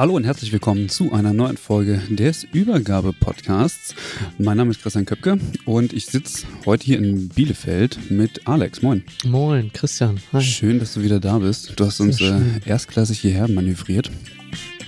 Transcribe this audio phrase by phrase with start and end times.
[0.00, 3.94] Hallo und herzlich willkommen zu einer neuen Folge des Übergabe-Podcasts.
[4.38, 8.80] Mein Name ist Christian Köpke und ich sitze heute hier in Bielefeld mit Alex.
[8.80, 9.04] Moin.
[9.26, 10.18] Moin, Christian.
[10.32, 10.40] Hi.
[10.40, 11.78] Schön, dass du wieder da bist.
[11.78, 14.10] Du hast uns äh, erstklassig hierher manövriert.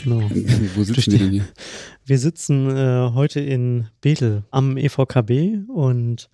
[0.03, 0.21] Genau.
[0.77, 1.49] Wo sitzen wir denn hier?
[2.07, 6.31] Wir sitzen äh, heute in Bethel am EVKB und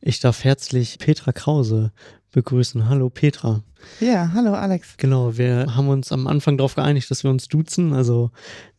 [0.00, 1.92] ich darf herzlich Petra Krause
[2.34, 2.88] begrüßen.
[2.88, 3.62] Hallo Petra.
[4.00, 4.96] Ja, hallo Alex.
[4.98, 8.30] Genau, wir haben uns am Anfang darauf geeinigt, dass wir uns duzen, also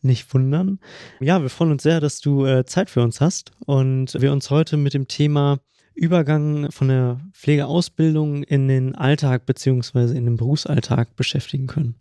[0.02, 0.78] nicht wundern.
[1.20, 4.50] Ja, wir freuen uns sehr, dass du äh, Zeit für uns hast und wir uns
[4.50, 5.58] heute mit dem Thema
[5.94, 11.94] Übergang von der Pflegeausbildung in den Alltag beziehungsweise in den Berufsalltag beschäftigen können.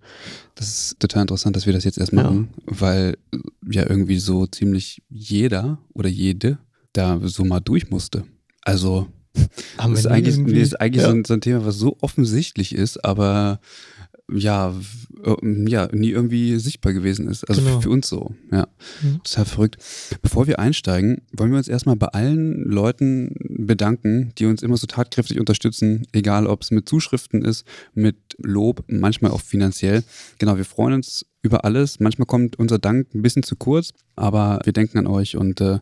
[0.55, 2.81] Das ist total interessant, dass wir das jetzt erst machen, ja.
[2.81, 3.17] weil
[3.69, 6.57] ja irgendwie so ziemlich jeder oder jede
[6.91, 8.25] da so mal durch musste.
[8.61, 9.07] Also
[9.77, 11.09] haben das ist eigentlich, nee, ist eigentlich ja.
[11.09, 13.59] so, ein, so, ein, Thema, was so offensichtlich ist, aber
[14.31, 14.73] ja,
[15.23, 17.43] äh, ja, nie irgendwie sichtbar gewesen ist.
[17.47, 17.75] Also genau.
[17.75, 18.35] für, für, uns so.
[18.51, 18.67] Ja.
[19.01, 19.21] Mhm.
[19.23, 19.77] Total verrückt.
[20.21, 24.87] Bevor wir einsteigen, wollen wir uns erstmal bei allen Leuten bedanken, die uns immer so
[24.87, 30.03] tatkräftig unterstützen, egal ob es mit Zuschriften ist, mit Lob, manchmal auch finanziell.
[30.39, 31.99] Genau, wir freuen uns über alles.
[31.99, 35.79] Manchmal kommt unser Dank ein bisschen zu kurz, aber wir denken an euch und äh,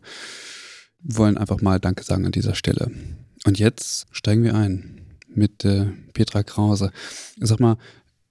[1.01, 2.91] wollen einfach mal Danke sagen an dieser Stelle.
[3.45, 6.91] Und jetzt steigen wir ein mit äh, Petra Krause.
[7.39, 7.77] Sag mal,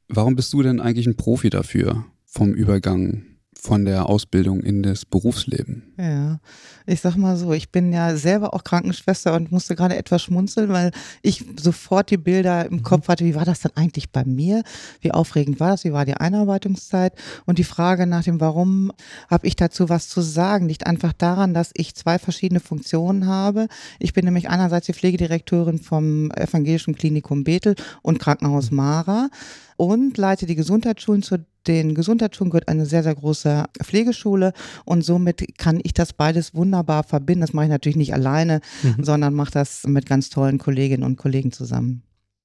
[0.08, 3.24] warum bist du denn eigentlich ein Profi dafür vom Übergang
[3.62, 5.84] von der Ausbildung in das Berufsleben?
[5.96, 6.40] Ja,
[6.84, 10.70] ich sag mal so, ich bin ja selber auch Krankenschwester und musste gerade etwas schmunzeln,
[10.70, 10.90] weil
[11.22, 12.82] ich sofort die Bilder im mhm.
[12.82, 14.64] Kopf hatte, wie war das dann eigentlich bei mir?
[15.00, 15.84] Wie aufregend war das?
[15.84, 17.14] Wie war die Einarbeitungszeit?
[17.46, 18.90] Und die Frage nach dem Warum
[19.30, 23.68] habe ich dazu was zu sagen, liegt einfach daran, dass ich zwei verschiedene Funktionen habe.
[24.00, 29.30] Ich bin nämlich einerseits die Pflegedirektorin vom Evangelischen Klinikum Bethel und Krankenhaus Mara
[29.76, 31.22] und leite die Gesundheitsschulen.
[31.22, 34.52] Zu den Gesundheitsschulen gehört eine sehr, sehr große Pflegeschule
[34.84, 37.42] und somit kann ich das beides wunderbar verbinden.
[37.42, 39.04] Das mache ich natürlich nicht alleine, mhm.
[39.04, 42.02] sondern mache das mit ganz tollen Kolleginnen und Kollegen zusammen.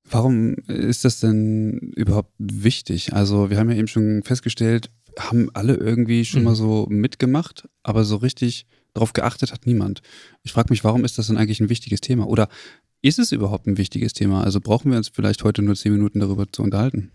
[0.10, 3.14] Warum ist das denn überhaupt wichtig?
[3.14, 4.90] Also wir haben ja eben schon festgestellt,
[5.20, 6.46] haben alle irgendwie schon mhm.
[6.46, 10.02] mal so mitgemacht, aber so richtig darauf geachtet hat niemand.
[10.44, 12.28] Ich frage mich, warum ist das denn eigentlich ein wichtiges Thema?
[12.28, 12.48] Oder
[13.02, 14.44] ist es überhaupt ein wichtiges Thema?
[14.44, 17.12] Also brauchen wir uns vielleicht heute nur zehn Minuten darüber zu unterhalten?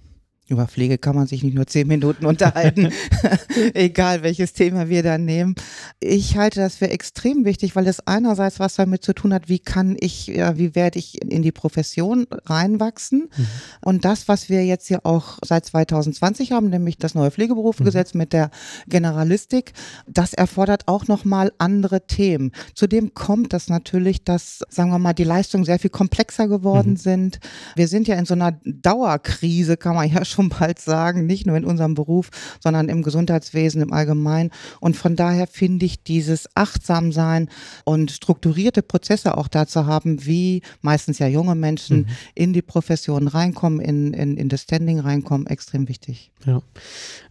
[0.48, 2.90] Über Pflege kann man sich nicht nur zehn Minuten unterhalten,
[3.74, 5.54] egal welches Thema wir da nehmen.
[6.00, 9.60] Ich halte das für extrem wichtig, weil es einerseits was damit zu tun hat, wie
[9.60, 13.30] kann ich, wie werde ich in die Profession reinwachsen.
[13.34, 13.46] Mhm.
[13.82, 18.18] Und das, was wir jetzt hier auch seit 2020 haben, nämlich das neue Pflegeberufegesetz mhm.
[18.18, 18.50] mit der
[18.88, 19.72] Generalistik,
[20.08, 22.50] das erfordert auch nochmal andere Themen.
[22.74, 26.96] Zudem kommt das natürlich, dass, sagen wir mal, die Leistungen sehr viel komplexer geworden mhm.
[26.96, 27.40] sind.
[27.76, 31.56] Wir sind ja in so einer Dauerkrise, kann man ja schon bald sagen, nicht nur
[31.56, 34.50] in unserem Beruf, sondern im Gesundheitswesen im Allgemeinen.
[34.80, 37.48] Und von daher finde ich dieses Achtsamsein
[37.84, 42.06] und strukturierte Prozesse auch dazu haben, wie meistens ja junge Menschen mhm.
[42.34, 46.32] in die Profession reinkommen, in, in, in das Standing reinkommen, extrem wichtig.
[46.46, 46.62] Ja.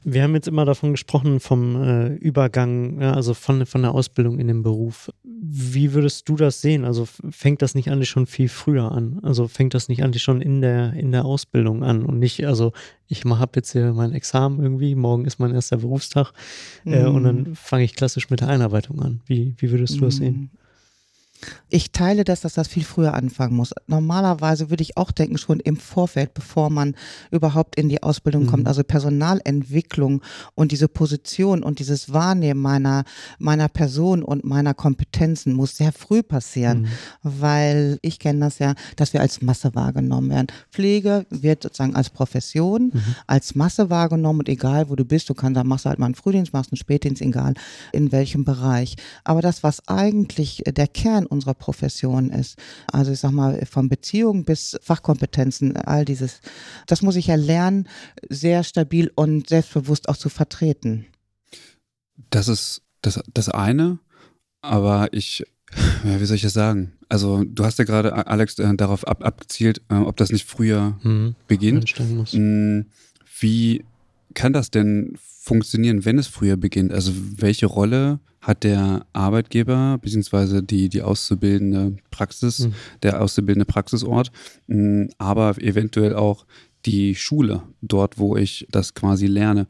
[0.03, 4.39] Wir haben jetzt immer davon gesprochen, vom äh, Übergang, ja, also von, von der Ausbildung
[4.39, 5.11] in den Beruf.
[5.23, 6.85] Wie würdest du das sehen?
[6.85, 9.19] Also fängt das nicht eigentlich schon viel früher an?
[9.21, 12.71] Also fängt das nicht eigentlich schon in der, in der Ausbildung an und nicht, also
[13.07, 16.31] ich habe jetzt hier mein Examen irgendwie, morgen ist mein erster Berufstag
[16.85, 16.93] mhm.
[16.93, 17.55] äh, und dann mhm.
[17.55, 19.21] fange ich klassisch mit der Einarbeitung an.
[19.25, 20.49] Wie, wie würdest du das sehen?
[21.69, 23.73] Ich teile das, dass das viel früher anfangen muss.
[23.87, 26.95] Normalerweise würde ich auch denken, schon im Vorfeld, bevor man
[27.31, 28.47] überhaupt in die Ausbildung mhm.
[28.47, 28.67] kommt.
[28.67, 30.21] Also Personalentwicklung
[30.55, 33.03] und diese Position und dieses Wahrnehmen meiner,
[33.39, 36.87] meiner Person und meiner Kompetenzen muss sehr früh passieren, mhm.
[37.23, 40.47] weil ich kenne das ja, dass wir als Masse wahrgenommen werden.
[40.71, 43.15] Pflege wird sozusagen als Profession, mhm.
[43.27, 46.05] als Masse wahrgenommen und egal wo du bist, du kannst, da machst du halt mal
[46.05, 47.53] einen Frühdienst, machst einen Spätdienst, egal
[47.93, 48.95] in welchem Bereich.
[49.23, 52.57] Aber das, was eigentlich der Kern unserer Profession ist.
[52.91, 56.41] Also ich sag mal, von Beziehung bis Fachkompetenzen, all dieses,
[56.87, 57.87] das muss ich ja lernen,
[58.29, 61.05] sehr stabil und selbstbewusst auch zu vertreten.
[62.29, 63.99] Das ist das, das eine,
[64.61, 65.43] aber ich,
[66.03, 66.93] wie soll ich das sagen?
[67.09, 70.99] Also du hast ja gerade, Alex, äh, darauf ab, abgezielt, äh, ob das nicht früher
[71.03, 71.89] mhm, beginnt.
[72.31, 72.85] Hm,
[73.39, 73.83] wie
[74.33, 76.93] kann das denn funktionieren, wenn es früher beginnt?
[76.93, 82.73] Also welche Rolle hat der Arbeitgeber beziehungsweise die, die auszubildende Praxis, mhm.
[83.01, 84.31] der auszubildende Praxisort,
[84.67, 86.45] hm, aber eventuell auch
[86.85, 89.67] die Schule, dort wo ich das quasi lerne.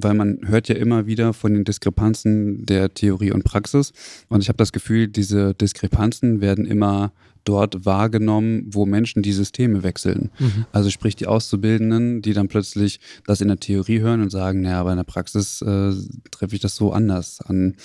[0.00, 3.92] Weil man hört ja immer wieder von den Diskrepanzen der Theorie und Praxis.
[4.28, 7.12] Und ich habe das Gefühl, diese Diskrepanzen werden immer
[7.48, 10.30] dort wahrgenommen, wo Menschen die Systeme wechseln.
[10.38, 10.66] Mhm.
[10.72, 14.80] Also sprich die Auszubildenden, die dann plötzlich das in der Theorie hören und sagen, naja,
[14.80, 15.92] aber in der Praxis äh,
[16.30, 17.76] treffe ich das so anders an.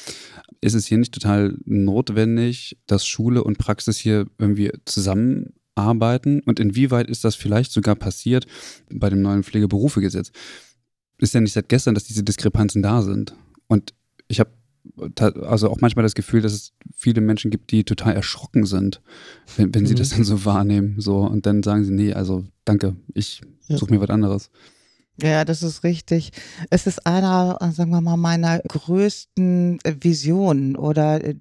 [0.60, 6.42] Ist es hier nicht total notwendig, dass Schule und Praxis hier irgendwie zusammenarbeiten?
[6.42, 8.46] Und inwieweit ist das vielleicht sogar passiert
[8.92, 10.32] bei dem neuen Pflegeberufegesetz?
[11.24, 13.34] Ist ja nicht seit gestern, dass diese Diskrepanzen da sind.
[13.68, 13.94] Und
[14.28, 14.52] ich habe
[15.42, 19.02] also auch manchmal das Gefühl, dass es viele Menschen gibt, die total erschrocken sind,
[19.56, 20.00] wenn, wenn sie mhm.
[20.00, 21.00] das dann so wahrnehmen.
[21.00, 23.78] So, und dann sagen sie, nee, also danke, ich ja.
[23.78, 24.50] suche mir was anderes.
[25.22, 26.32] Ja, das ist richtig.
[26.72, 31.36] Es ist einer, sagen wir mal, meiner größten äh, Visionen oder äh,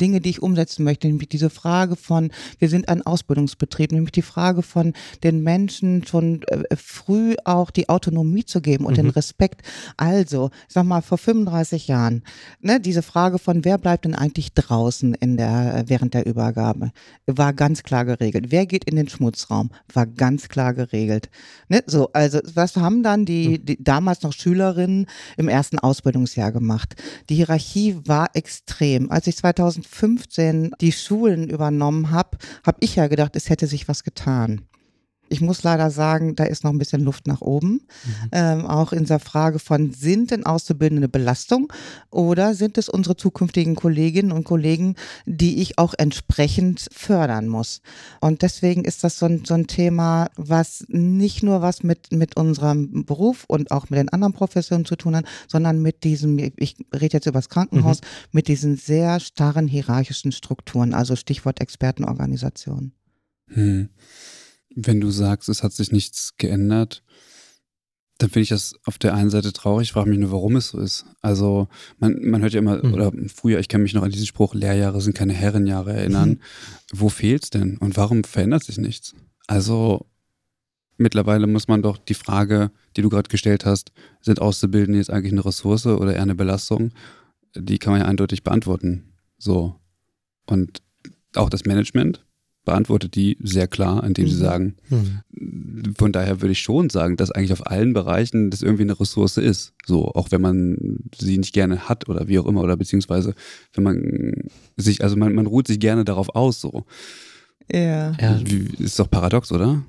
[0.00, 4.22] Dinge, die ich umsetzen möchte, nämlich diese Frage von, wir sind ein Ausbildungsbetrieb, nämlich die
[4.22, 9.02] Frage von den Menschen schon äh, früh auch die Autonomie zu geben und mhm.
[9.02, 9.60] den Respekt.
[9.98, 12.22] Also, ich sag mal, vor 35 Jahren,
[12.60, 16.92] ne, diese Frage von, wer bleibt denn eigentlich draußen in der, während der Übergabe,
[17.26, 18.46] war ganz klar geregelt.
[18.48, 21.28] Wer geht in den Schmutzraum, war ganz klar geregelt.
[21.68, 23.64] Ne, so, also, was haben dann die, hm.
[23.64, 25.06] die damals noch Schülerinnen
[25.36, 26.94] im ersten Ausbildungsjahr gemacht.
[27.28, 29.10] Die Hierarchie war extrem.
[29.10, 34.04] Als ich 2015 die Schulen übernommen habe, habe ich ja gedacht, es hätte sich was
[34.04, 34.62] getan.
[35.32, 37.72] Ich muss leider sagen, da ist noch ein bisschen Luft nach oben.
[38.04, 38.28] Mhm.
[38.32, 41.72] Ähm, auch in der Frage von, sind denn Auszubildende Belastung
[42.10, 44.94] oder sind es unsere zukünftigen Kolleginnen und Kollegen,
[45.24, 47.80] die ich auch entsprechend fördern muss?
[48.20, 52.36] Und deswegen ist das so ein, so ein Thema, was nicht nur was mit, mit
[52.36, 56.76] unserem Beruf und auch mit den anderen Professionen zu tun hat, sondern mit diesem, ich
[56.94, 58.06] rede jetzt über das Krankenhaus, mhm.
[58.32, 62.92] mit diesen sehr starren hierarchischen Strukturen, also Stichwort Expertenorganisation.
[63.48, 63.88] Hm.
[64.74, 67.02] Wenn du sagst, es hat sich nichts geändert,
[68.18, 70.68] dann finde ich das auf der einen Seite traurig, ich frage mich nur, warum es
[70.68, 71.06] so ist.
[71.20, 72.94] Also man, man hört ja immer, mhm.
[72.94, 76.30] oder früher, ich kann mich noch an diesen Spruch, Lehrjahre sind keine Herrenjahre erinnern.
[76.30, 76.40] Mhm.
[76.92, 79.14] Wo fehlt's denn und warum verändert sich nichts?
[79.48, 80.06] Also
[80.98, 85.32] mittlerweile muss man doch die Frage, die du gerade gestellt hast, sind Auszubildende jetzt eigentlich
[85.32, 86.92] eine Ressource oder eher eine Belastung?
[87.56, 89.14] Die kann man ja eindeutig beantworten.
[89.36, 89.80] So.
[90.46, 90.82] Und
[91.34, 92.24] auch das Management
[92.64, 94.40] beantwortet die sehr klar, indem sie mhm.
[94.40, 95.94] sagen, mhm.
[95.96, 99.36] von daher würde ich schon sagen, dass eigentlich auf allen Bereichen das irgendwie eine Ressource
[99.36, 99.74] ist.
[99.84, 103.34] So, auch wenn man sie nicht gerne hat oder wie auch immer, oder beziehungsweise
[103.74, 104.32] wenn man
[104.76, 106.84] sich, also man, man ruht sich gerne darauf aus, so.
[108.20, 108.38] Ja.
[108.78, 109.82] Ist doch paradox, oder?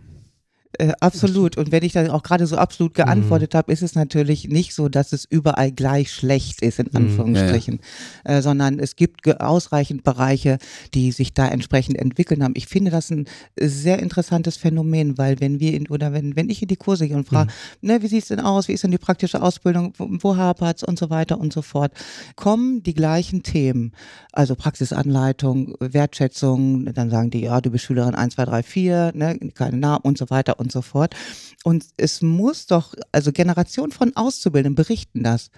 [0.80, 1.58] Äh, absolut.
[1.58, 3.58] Und wenn ich dann auch gerade so absolut geantwortet mhm.
[3.58, 6.98] habe, ist es natürlich nicht so, dass es überall gleich schlecht ist, in mhm.
[6.98, 7.80] Anführungsstrichen,
[8.26, 8.38] ja, ja.
[8.38, 10.58] Äh, sondern es gibt ausreichend Bereiche,
[10.96, 12.54] die sich da entsprechend entwickeln haben.
[12.58, 13.26] Ich finde das ein
[13.60, 17.18] sehr interessantes Phänomen, weil wenn wir in, oder wenn, wenn ich in die Kurse gehe
[17.18, 17.52] und frage,
[17.82, 17.88] mhm.
[17.88, 20.98] ne, wie sieht's denn aus, wie ist denn die praktische Ausbildung, wo, wo hapert's und
[20.98, 21.92] so weiter und so fort,
[22.36, 23.92] kommen die gleichen Themen.
[24.32, 29.38] Also Praxisanleitung, Wertschätzung, dann sagen die, ja, du bist Schülerin 1, 2, 3, 4, ne,
[29.54, 31.16] keine Namen und so weiter und so fort.
[31.64, 35.52] Und es muss doch, also Generationen von Auszubildenden berichten das.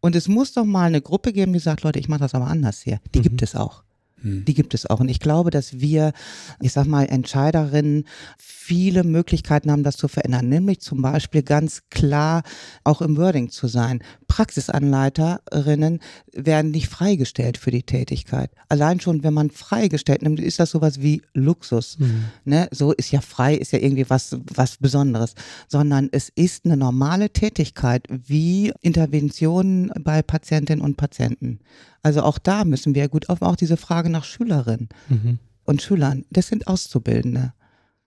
[0.00, 2.46] Und es muss doch mal eine Gruppe geben, die sagt, Leute, ich mache das aber
[2.46, 3.00] anders hier.
[3.14, 3.22] Die mhm.
[3.22, 3.82] gibt es auch.
[4.22, 4.44] Hm.
[4.44, 5.00] Die gibt es auch.
[5.00, 6.12] Und ich glaube, dass wir,
[6.60, 8.04] ich sag mal, Entscheiderinnen
[8.38, 10.48] viele Möglichkeiten haben, das zu verändern.
[10.48, 12.42] Nämlich zum Beispiel ganz klar
[12.84, 14.02] auch im Wording zu sein.
[14.28, 16.00] Praxisanleiterinnen
[16.32, 18.50] werden nicht freigestellt für die Tätigkeit.
[18.68, 21.98] Allein schon, wenn man freigestellt nimmt, ist das sowas wie Luxus.
[21.98, 22.24] Mhm.
[22.44, 22.68] Ne?
[22.72, 25.34] So ist ja frei, ist ja irgendwie was, was Besonderes.
[25.68, 31.60] Sondern es ist eine normale Tätigkeit wie Interventionen bei Patientinnen und Patienten.
[32.02, 35.38] Also auch da müssen wir gut auf, auch diese Frage nach Schülerinnen mhm.
[35.64, 37.52] und Schülern, das sind Auszubildende.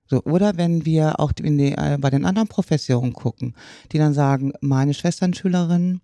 [0.10, 3.54] So, oder wenn wir auch die, äh, bei den anderen Professionen gucken,
[3.92, 6.02] die dann sagen, meine Schwesternschülerinnen,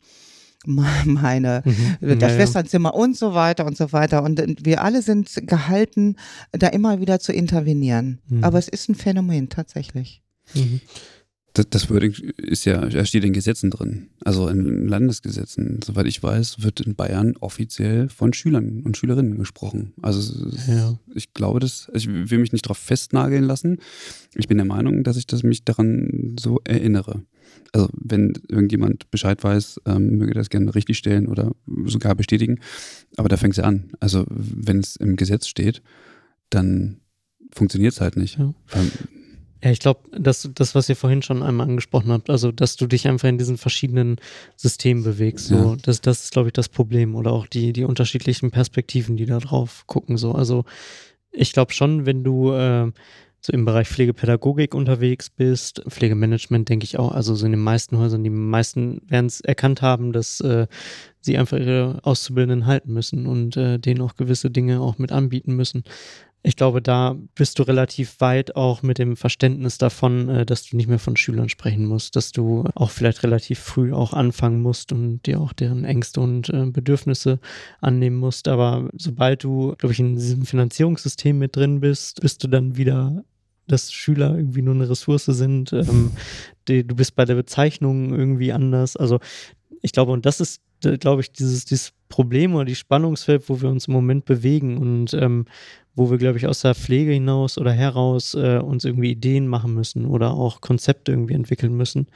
[1.06, 2.20] meine mhm.
[2.20, 3.00] das ja, Schwesternzimmer ja.
[3.00, 4.24] und so weiter und so weiter.
[4.24, 6.16] Und wir alle sind gehalten,
[6.52, 8.20] da immer wieder zu intervenieren.
[8.28, 8.44] Mhm.
[8.44, 10.22] Aber es ist ein Phänomen tatsächlich.
[10.54, 10.82] Mhm.
[11.56, 14.10] Das, das Wording ist ja, er steht in Gesetzen drin.
[14.26, 15.80] Also in Landesgesetzen.
[15.82, 19.94] Soweit ich weiß, wird in Bayern offiziell von Schülern und Schülerinnen gesprochen.
[20.02, 21.00] Also ja.
[21.14, 23.78] ich glaube, das, ich will mich nicht darauf festnageln lassen.
[24.36, 27.24] Ich bin der Meinung, dass ich das mich daran so erinnere.
[27.72, 32.60] Also wenn irgendjemand Bescheid weiß, ähm, möge das gerne richtig stellen oder sogar bestätigen.
[33.16, 33.94] Aber da fängt es ja an.
[34.02, 35.82] Also wenn es im Gesetz steht,
[36.50, 36.98] dann
[37.54, 38.38] funktioniert es halt nicht.
[38.38, 38.54] Ja.
[39.64, 42.88] Ja, ich glaube, dass das, was ihr vorhin schon einmal angesprochen habt, also dass du
[42.88, 44.18] dich einfach in diesen verschiedenen
[44.56, 45.76] Systemen bewegst, so, ja.
[45.82, 49.40] das, das ist, glaube ich, das Problem oder auch die, die unterschiedlichen Perspektiven, die da
[49.40, 50.18] drauf gucken.
[50.18, 50.34] So.
[50.34, 50.66] Also
[51.32, 52.92] ich glaube schon, wenn du äh,
[53.46, 57.98] so im Bereich Pflegepädagogik unterwegs bist, Pflegemanagement, denke ich auch, also so in den meisten
[57.98, 60.68] Häusern, die meisten werden es erkannt haben, dass äh,
[61.22, 65.56] sie einfach ihre Auszubildenden halten müssen und äh, denen auch gewisse Dinge auch mit anbieten
[65.56, 65.84] müssen
[66.46, 70.78] ich glaube, da bist du relativ weit auch mit dem Verständnis davon, äh, dass du
[70.78, 74.92] nicht mehr von Schülern sprechen musst, dass du auch vielleicht relativ früh auch anfangen musst
[74.92, 77.40] und dir auch deren Ängste und äh, Bedürfnisse
[77.82, 78.48] annehmen musst.
[78.48, 83.24] Aber sobald du, glaube ich, in diesem Finanzierungssystem mit drin bist, bist du dann wieder
[83.68, 85.74] dass Schüler irgendwie nur eine Ressource sind.
[85.74, 86.12] Ähm,
[86.66, 88.96] du bist bei der Bezeichnung irgendwie anders.
[88.96, 89.20] Also
[89.86, 90.62] ich glaube, und das ist,
[91.00, 95.14] glaube ich, dieses, dieses Problem oder die Spannungsfeld, wo wir uns im Moment bewegen und
[95.14, 95.46] ähm,
[95.94, 99.76] wo wir, glaube ich, aus der Pflege hinaus oder heraus äh, uns irgendwie Ideen machen
[99.76, 102.08] müssen oder auch Konzepte irgendwie entwickeln müssen,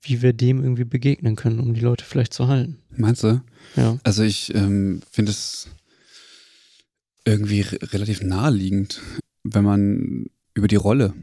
[0.00, 2.78] wie wir dem irgendwie begegnen können, um die Leute vielleicht zu halten.
[2.96, 3.40] Meinst du?
[3.74, 3.98] Ja.
[4.04, 5.68] Also ich ähm, finde es
[7.24, 9.02] irgendwie relativ naheliegend,
[9.42, 11.14] wenn man über die Rolle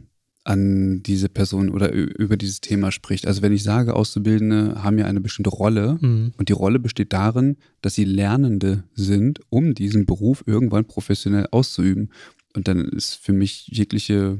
[0.45, 3.25] an diese Person oder über dieses Thema spricht.
[3.25, 6.33] Also wenn ich sage, Auszubildende haben ja eine bestimmte Rolle mhm.
[6.37, 12.11] und die Rolle besteht darin, dass sie Lernende sind, um diesen Beruf irgendwann professionell auszuüben.
[12.55, 14.37] Und dann ist für mich jegliche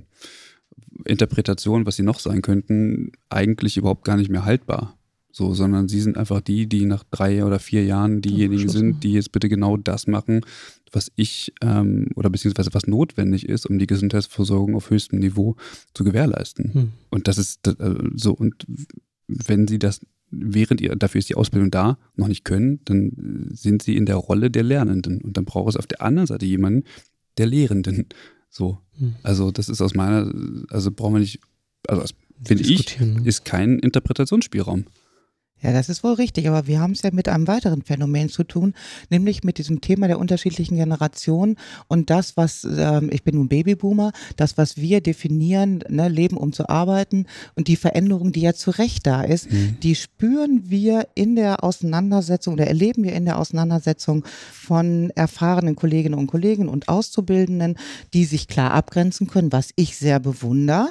[1.05, 4.95] Interpretation, was sie noch sein könnten, eigentlich überhaupt gar nicht mehr haltbar.
[5.31, 9.11] So, sondern sie sind einfach die, die nach drei oder vier Jahren diejenigen sind, die
[9.11, 10.41] jetzt bitte genau das machen,
[10.95, 15.55] was ich ähm, oder beziehungsweise was notwendig ist, um die Gesundheitsversorgung auf höchstem Niveau
[15.93, 16.73] zu gewährleisten.
[16.73, 16.91] Hm.
[17.09, 17.73] Und das ist äh,
[18.15, 18.65] so, und
[19.27, 23.83] wenn sie das während ihr, dafür ist die Ausbildung da, noch nicht können, dann sind
[23.83, 25.21] sie in der Rolle der Lernenden.
[25.21, 26.83] Und dann braucht es auf der anderen Seite jemanden,
[27.37, 28.07] der Lehrenden.
[28.49, 28.79] So.
[28.97, 29.15] Hm.
[29.23, 30.31] Also, das ist aus meiner,
[30.69, 31.39] also brauchen wir nicht,
[31.87, 32.03] also
[32.43, 33.21] finde ich, ne?
[33.23, 34.85] ist kein Interpretationsspielraum.
[35.61, 38.43] Ja, das ist wohl richtig, aber wir haben es ja mit einem weiteren Phänomen zu
[38.43, 38.73] tun,
[39.09, 41.55] nämlich mit diesem Thema der unterschiedlichen Generationen
[41.87, 46.51] und das, was, ähm, ich bin nun Babyboomer, das, was wir definieren, ne, Leben um
[46.51, 49.77] zu arbeiten und die Veränderung, die ja zu Recht da ist, mhm.
[49.81, 56.19] die spüren wir in der Auseinandersetzung oder erleben wir in der Auseinandersetzung von erfahrenen Kolleginnen
[56.19, 57.77] und Kollegen und Auszubildenden,
[58.13, 60.89] die sich klar abgrenzen können, was ich sehr bewundere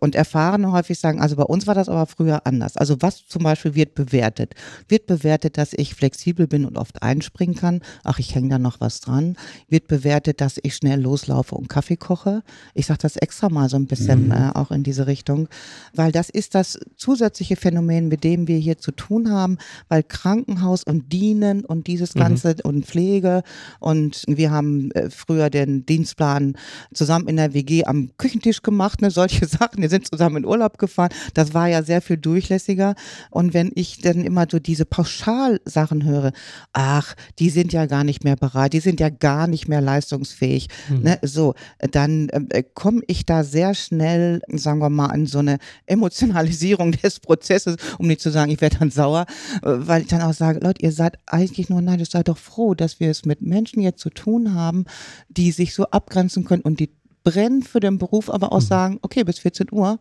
[0.00, 2.76] und Erfahrene häufig sagen, also bei uns war das aber früher anders.
[2.76, 4.54] Also was zum Beispiel wird bewertet?
[4.88, 7.80] Wird bewertet, dass ich flexibel bin und oft einspringen kann.
[8.04, 9.36] Ach, ich hänge da noch was dran.
[9.68, 12.42] Wird bewertet, dass ich schnell loslaufe und Kaffee koche.
[12.74, 14.32] Ich sage das extra mal so ein bisschen mhm.
[14.32, 15.48] äh, auch in diese Richtung,
[15.94, 19.58] weil das ist das zusätzliche Phänomen, mit dem wir hier zu tun haben,
[19.88, 22.20] weil Krankenhaus und Dienen und dieses mhm.
[22.20, 22.60] Ganze mhm.
[22.64, 23.42] und Pflege
[23.80, 26.56] und wir haben äh, früher den Dienstplan
[26.92, 29.82] zusammen in der WG am Küchentisch gemacht, ne, solche Sachen.
[29.82, 31.10] Wir sind zusammen in Urlaub gefahren.
[31.34, 32.94] Das war ja sehr viel durchlässiger.
[33.30, 36.32] Und wenn ich dann immer so diese Pauschalsachen höre,
[36.72, 40.68] ach, die sind ja gar nicht mehr bereit, die sind ja gar nicht mehr leistungsfähig,
[40.88, 41.02] mhm.
[41.02, 45.58] ne, so, dann äh, komme ich da sehr schnell, sagen wir mal, an so eine
[45.86, 49.26] Emotionalisierung des Prozesses, um nicht zu sagen, ich werde dann sauer,
[49.62, 52.38] äh, weil ich dann auch sage, Leute, ihr seid eigentlich nur, nein, ihr seid doch
[52.38, 54.84] froh, dass wir es mit Menschen jetzt zu tun haben,
[55.28, 56.90] die sich so abgrenzen können und die
[57.24, 58.66] brennen für den Beruf, aber auch mhm.
[58.66, 59.98] sagen, okay, bis 14 Uhr,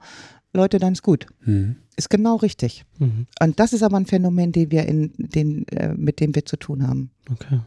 [0.53, 1.27] Leute, dann ist gut.
[1.43, 1.77] Mhm.
[1.97, 2.83] Ist genau richtig.
[2.99, 3.27] Mhm.
[3.41, 6.57] Und das ist aber ein Phänomen, den wir in den, äh, mit dem wir zu
[6.57, 7.11] tun haben.
[7.31, 7.61] Okay.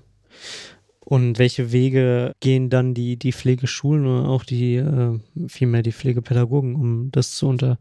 [1.01, 6.75] Und welche Wege gehen dann die, die Pflegeschulen oder auch die, äh, vielmehr die Pflegepädagogen,
[6.75, 7.79] um das zu unter,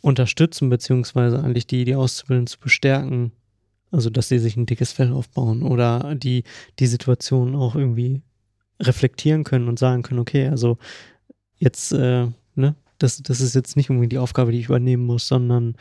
[0.00, 3.32] unterstützen, beziehungsweise eigentlich die, die Auszubildenden zu bestärken,
[3.90, 6.44] also dass sie sich ein dickes Fell aufbauen oder die,
[6.78, 8.22] die Situation auch irgendwie
[8.80, 10.78] reflektieren können und sagen können, okay, also
[11.58, 15.28] jetzt, äh, ne, das, das ist jetzt nicht irgendwie die Aufgabe, die ich übernehmen muss,
[15.28, 15.76] sondern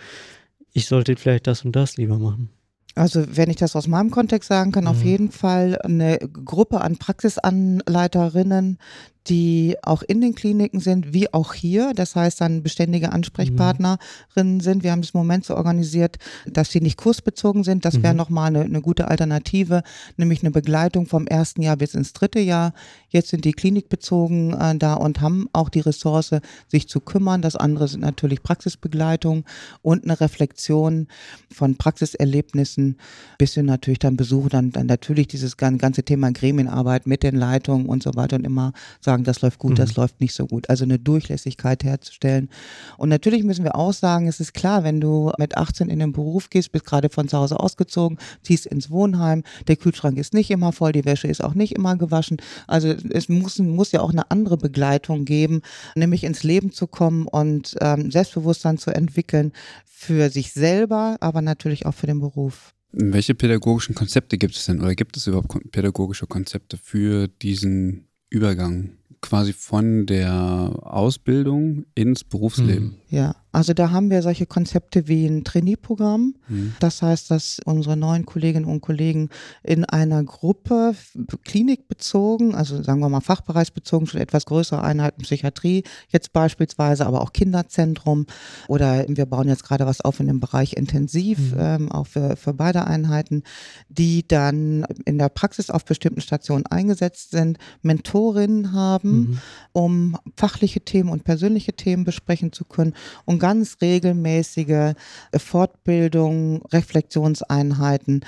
[0.74, 2.50] ich sollte vielleicht das und das lieber machen.
[2.96, 4.90] Also wenn ich das aus meinem Kontext sagen kann, mhm.
[4.90, 8.80] auf jeden Fall eine Gruppe an Praxisanleiterinnen,
[9.28, 11.94] die auch in den Kliniken sind, wie auch hier.
[11.94, 14.84] Das heißt, dann beständige Ansprechpartnerinnen sind.
[14.84, 17.86] Wir haben es im Moment so organisiert, dass sie nicht kursbezogen sind.
[17.86, 18.18] Das wäre mhm.
[18.18, 19.84] nochmal eine, eine gute Alternative,
[20.18, 22.74] nämlich eine Begleitung vom ersten Jahr bis ins dritte Jahr.
[23.10, 26.36] Jetzt sind die klinikbezogen äh, da und haben auch die Ressource,
[26.68, 27.42] sich zu kümmern.
[27.42, 29.46] Das andere sind natürlich Praxisbegleitung
[29.82, 31.08] und eine Reflexion
[31.52, 32.98] von Praxiserlebnissen
[33.38, 37.88] bis hin natürlich dann Besuch, dann, dann natürlich dieses ganze Thema Gremienarbeit mit den Leitungen
[37.88, 38.74] und so weiter und immer
[39.12, 39.76] sagen, das läuft gut, mhm.
[39.76, 40.70] das läuft nicht so gut.
[40.70, 42.50] Also eine Durchlässigkeit herzustellen.
[42.98, 46.14] Und natürlich müssen wir auch sagen, es ist klar, wenn du mit 18 in den
[46.14, 50.50] Beruf gehst, bist gerade von zu Hause ausgezogen, ziehst ins Wohnheim, der Kühlschrank ist nicht
[50.50, 52.38] immer voll, die Wäsche ist auch nicht immer gewaschen.
[52.68, 55.62] Also es muss, muss ja auch eine andere Begleitung geben,
[55.96, 59.52] nämlich ins Leben zu kommen und ähm, Selbstbewusstsein zu entwickeln
[59.86, 62.74] für sich selber, aber natürlich auch für den Beruf.
[62.94, 68.98] Welche pädagogischen Konzepte gibt es denn oder gibt es überhaupt pädagogische Konzepte für diesen Übergang?
[69.22, 72.98] Quasi von der Ausbildung ins Berufsleben.
[73.08, 73.18] Hm.
[73.18, 76.36] Ja, also da haben wir solche Konzepte wie ein Trainee-Programm.
[76.48, 76.74] Mhm.
[76.80, 79.30] Das heißt, dass unsere neuen Kolleginnen und Kollegen
[79.62, 80.96] in einer Gruppe
[81.44, 87.34] klinikbezogen, also sagen wir mal fachbereichsbezogen, schon etwas größere Einheiten Psychiatrie, jetzt beispielsweise, aber auch
[87.34, 88.26] Kinderzentrum
[88.70, 91.60] oder wir bauen jetzt gerade was auf in dem Bereich Intensiv, mhm.
[91.60, 93.44] ähm, auch für, für beide Einheiten,
[93.90, 99.40] die dann in der Praxis auf bestimmten Stationen eingesetzt sind, Mentorinnen haben, mhm.
[99.74, 102.94] um fachliche Themen und persönliche Themen besprechen zu können
[103.26, 104.96] und ganz regelmäßige äh,
[105.38, 108.24] Fortbildungen, Reflexionseinheiten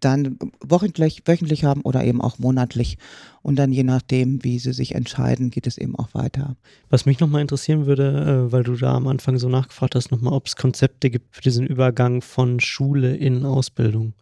[0.00, 2.98] dann wöchentlich, wöchentlich haben oder eben auch monatlich.
[3.42, 6.54] Und dann je nachdem, wie sie sich entscheiden, geht es eben auch weiter.
[6.90, 10.34] Was mich nochmal interessieren würde, äh, weil du da am Anfang so nachgefragt hast, nochmal,
[10.34, 14.12] ob es Konzepte gibt für diesen Übergang von Schule in Ausbildung.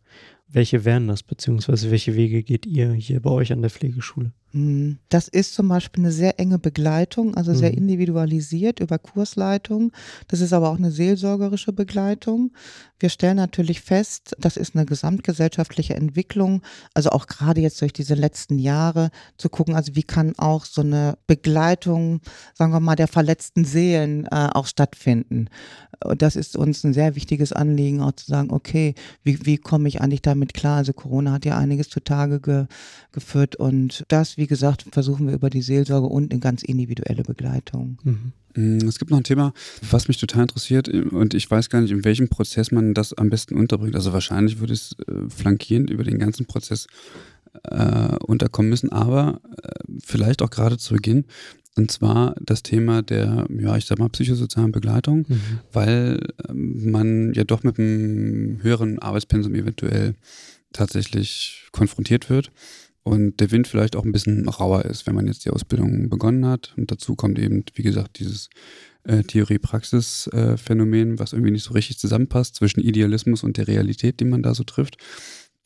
[0.49, 4.33] Welche wären das, beziehungsweise welche Wege geht ihr hier bei euch an der Pflegeschule?
[4.57, 7.77] Hm, das ist zum Beispiel eine sehr enge Begleitung, also sehr mhm.
[7.77, 9.93] individualisiert über Kursleitung.
[10.29, 12.53] Das ist aber auch eine seelsorgerische Begleitung.
[12.99, 16.63] Wir stellen natürlich fest, das ist eine gesamtgesellschaftliche Entwicklung,
[16.95, 20.81] also auch gerade jetzt durch diese letzten Jahre zu gucken, also wie kann auch so
[20.81, 22.23] eine Begleitung,
[22.55, 25.51] sagen wir mal, der verletzten Seelen äh, auch stattfinden.
[26.03, 29.89] Und das ist uns ein sehr wichtiges Anliegen, auch zu sagen, okay, wie, wie komme
[29.89, 30.79] ich eigentlich damit klar?
[30.79, 32.67] Also Corona hat ja einiges zutage ge,
[33.13, 37.99] geführt und das, wie gesagt, versuchen wir über die Seelsorge und eine ganz individuelle Begleitung.
[38.03, 38.33] Mhm.
[38.89, 39.53] Es gibt noch ein Thema,
[39.91, 43.29] was mich total interessiert und ich weiß gar nicht, in welchem Prozess man das am
[43.29, 43.95] besten unterbringt.
[43.95, 46.87] Also wahrscheinlich würde es äh, flankierend über den ganzen Prozess
[47.65, 49.69] äh, unterkommen müssen, aber äh,
[50.03, 51.27] vielleicht auch gerade zu Beginn.
[51.77, 55.41] Und zwar das Thema der, ja, ich sag mal, psychosozialen Begleitung, mhm.
[55.73, 60.15] weil ähm, man ja doch mit einem höheren Arbeitspensum eventuell
[60.73, 62.51] tatsächlich konfrontiert wird
[63.07, 66.45] und der Wind vielleicht auch ein bisschen rauer ist, wenn man jetzt die Ausbildung begonnen
[66.45, 66.75] hat.
[66.77, 68.51] Und dazu kommt eben, wie gesagt, dieses
[69.05, 74.25] äh, Theorie-Praxis-Phänomen, äh, was irgendwie nicht so richtig zusammenpasst zwischen Idealismus und der Realität, die
[74.25, 74.97] man da so trifft.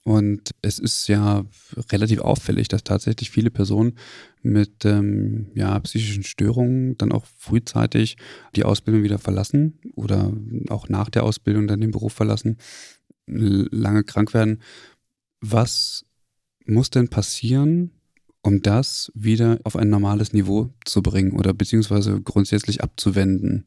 [0.02, 1.46] Und es ist ja
[1.90, 3.96] relativ auffällig, dass tatsächlich viele Personen
[4.42, 8.18] mit ähm, ja, psychischen Störungen dann auch frühzeitig
[8.54, 10.30] die Ausbildung wieder verlassen oder
[10.68, 12.58] auch nach der Ausbildung dann den Beruf verlassen,
[13.26, 14.60] lange krank werden.
[15.40, 16.04] Was
[16.66, 17.92] muss denn passieren,
[18.42, 23.66] um das wieder auf ein normales Niveau zu bringen oder beziehungsweise grundsätzlich abzuwenden?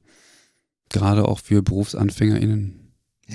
[0.89, 2.82] Gerade auch für BerufsanfängerInnen.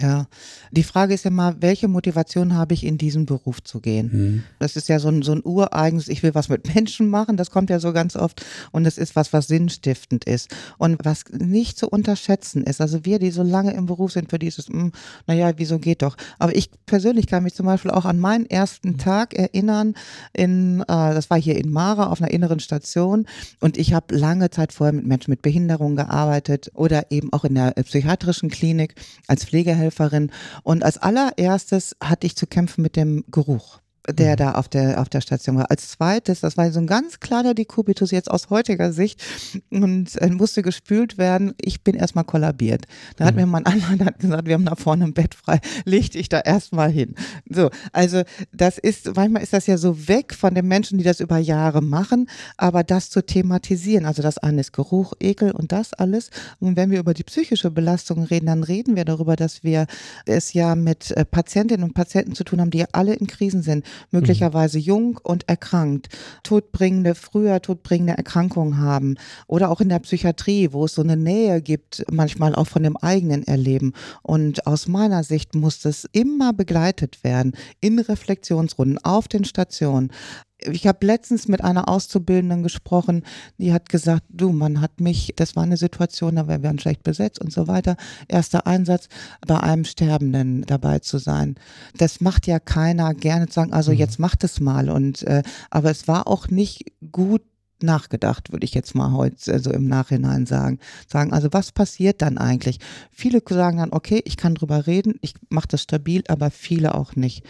[0.01, 0.27] Ja,
[0.71, 4.11] die Frage ist ja mal, welche Motivation habe ich in diesen Beruf zu gehen?
[4.13, 4.43] Mhm.
[4.59, 7.51] Das ist ja so ein, so ein ureigenes, ich will was mit Menschen machen, das
[7.51, 11.79] kommt ja so ganz oft und es ist was, was sinnstiftend ist und was nicht
[11.79, 12.81] zu unterschätzen ist.
[12.81, 14.93] Also wir, die so lange im Beruf sind, für dieses, mh, hm,
[15.27, 16.17] naja, wieso geht doch?
[16.39, 18.99] Aber ich persönlich kann mich zum Beispiel auch an meinen ersten mhm.
[18.99, 19.95] Tag erinnern,
[20.33, 23.27] in, äh, das war hier in Mara auf einer inneren Station
[23.61, 27.55] und ich habe lange Zeit vorher mit Menschen mit Behinderung gearbeitet oder eben auch in
[27.55, 28.95] der psychiatrischen Klinik
[29.27, 30.31] als Pflegehelferin Pflegehelferin.
[30.63, 34.37] Und als allererstes hatte ich zu kämpfen mit dem Geruch der mhm.
[34.37, 35.71] da auf der, auf der Station war.
[35.71, 39.23] Als zweites, das war so ein ganz kleiner Dekubitus jetzt aus heutiger Sicht
[39.71, 41.55] und äh, musste gespült werden.
[41.61, 42.87] Ich bin erstmal kollabiert.
[43.17, 43.43] Da hat mhm.
[43.43, 46.41] mir mein anderer hat gesagt, wir haben da vorne ein Bett frei, leg dich da
[46.41, 47.15] erstmal hin.
[47.49, 51.21] So, also das ist, manchmal ist das ja so weg von den Menschen, die das
[51.21, 55.93] über Jahre machen, aber das zu thematisieren, also das eine ist Geruch, Ekel und das
[55.93, 56.31] alles.
[56.61, 59.87] Und wenn wir über die psychische Belastung reden, dann reden wir darüber, dass wir
[60.27, 63.63] es ja mit äh, Patientinnen und Patienten zu tun haben, die ja alle in Krisen
[63.63, 64.85] sind möglicherweise mhm.
[64.85, 66.09] jung und erkrankt,
[66.43, 71.63] todbringende, früher todbringende Erkrankungen haben oder auch in der Psychiatrie, wo es so eine Nähe
[71.63, 73.93] gibt, manchmal auch von dem eigenen Erleben.
[74.23, 80.13] Und aus meiner Sicht muss das immer begleitet werden in Reflexionsrunden auf den Stationen
[80.61, 83.23] ich habe letztens mit einer Auszubildenden gesprochen,
[83.59, 87.03] die hat gesagt, du, man hat mich, das war eine Situation, da wir waren schlecht
[87.03, 87.97] besetzt und so weiter.
[88.27, 89.09] Erster Einsatz,
[89.47, 91.57] bei einem Sterbenden dabei zu sein.
[91.97, 93.99] Das macht ja keiner gerne zu sagen, also mhm.
[93.99, 94.91] jetzt macht es mal.
[94.91, 97.43] Und äh, aber es war auch nicht gut
[97.83, 100.79] nachgedacht, würde ich jetzt mal heute also im Nachhinein sagen.
[101.07, 102.79] Sagen, also was passiert dann eigentlich?
[103.11, 107.17] Viele sagen dann, okay, ich kann drüber reden, ich mache das stabil, aber viele auch
[107.17, 107.45] nicht.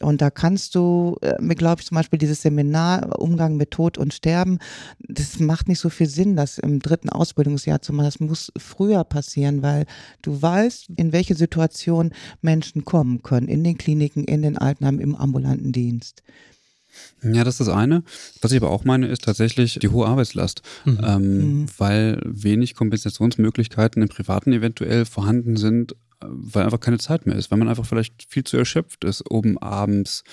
[0.00, 3.98] Und da kannst du, äh, mir glaube ich zum Beispiel dieses Seminar Umgang mit Tod
[3.98, 4.58] und Sterben,
[4.98, 8.06] das macht nicht so viel Sinn, das im dritten Ausbildungsjahr zu machen.
[8.06, 9.86] Das muss früher passieren, weil
[10.22, 15.14] du weißt, in welche Situation Menschen kommen können, in den Kliniken, in den Altenheimen, im
[15.14, 16.22] ambulanten Dienst.
[17.22, 18.02] Ja, das ist das eine.
[18.40, 21.00] Was ich aber auch meine, ist tatsächlich die hohe Arbeitslast, mhm.
[21.02, 21.66] Ähm, mhm.
[21.78, 27.58] weil wenig Kompensationsmöglichkeiten im Privaten eventuell vorhanden sind, weil einfach keine Zeit mehr ist, weil
[27.58, 30.24] man einfach vielleicht viel zu erschöpft ist, oben abends,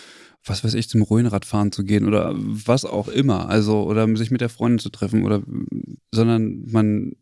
[0.44, 4.32] was weiß ich, zum Rhönrad fahren zu gehen oder was auch immer, also oder sich
[4.32, 5.42] mit der Freundin zu treffen oder,
[6.12, 7.14] sondern man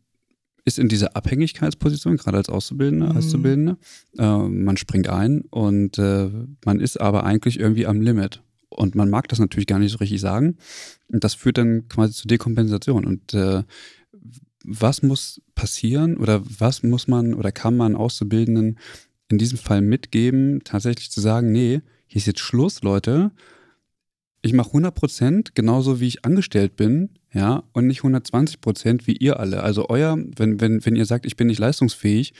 [0.64, 3.16] ist in dieser Abhängigkeitsposition, gerade als Auszubildende, mhm.
[3.16, 3.76] Auszubildende.
[4.18, 6.30] Äh, man springt ein und äh,
[6.64, 8.42] man ist aber eigentlich irgendwie am Limit.
[8.78, 10.56] Und man mag das natürlich gar nicht so richtig sagen.
[11.08, 13.04] Und das führt dann quasi zur Dekompensation.
[13.04, 13.64] Und äh,
[14.64, 18.78] was muss passieren oder was muss man oder kann man Auszubildenden
[19.28, 23.32] in diesem Fall mitgeben, tatsächlich zu sagen, nee, hier ist jetzt Schluss, Leute.
[24.42, 29.16] Ich mache 100 Prozent genauso wie ich angestellt bin, ja, und nicht 120 Prozent wie
[29.16, 29.62] ihr alle.
[29.62, 32.32] Also euer, wenn, wenn, wenn ihr sagt, ich bin nicht leistungsfähig,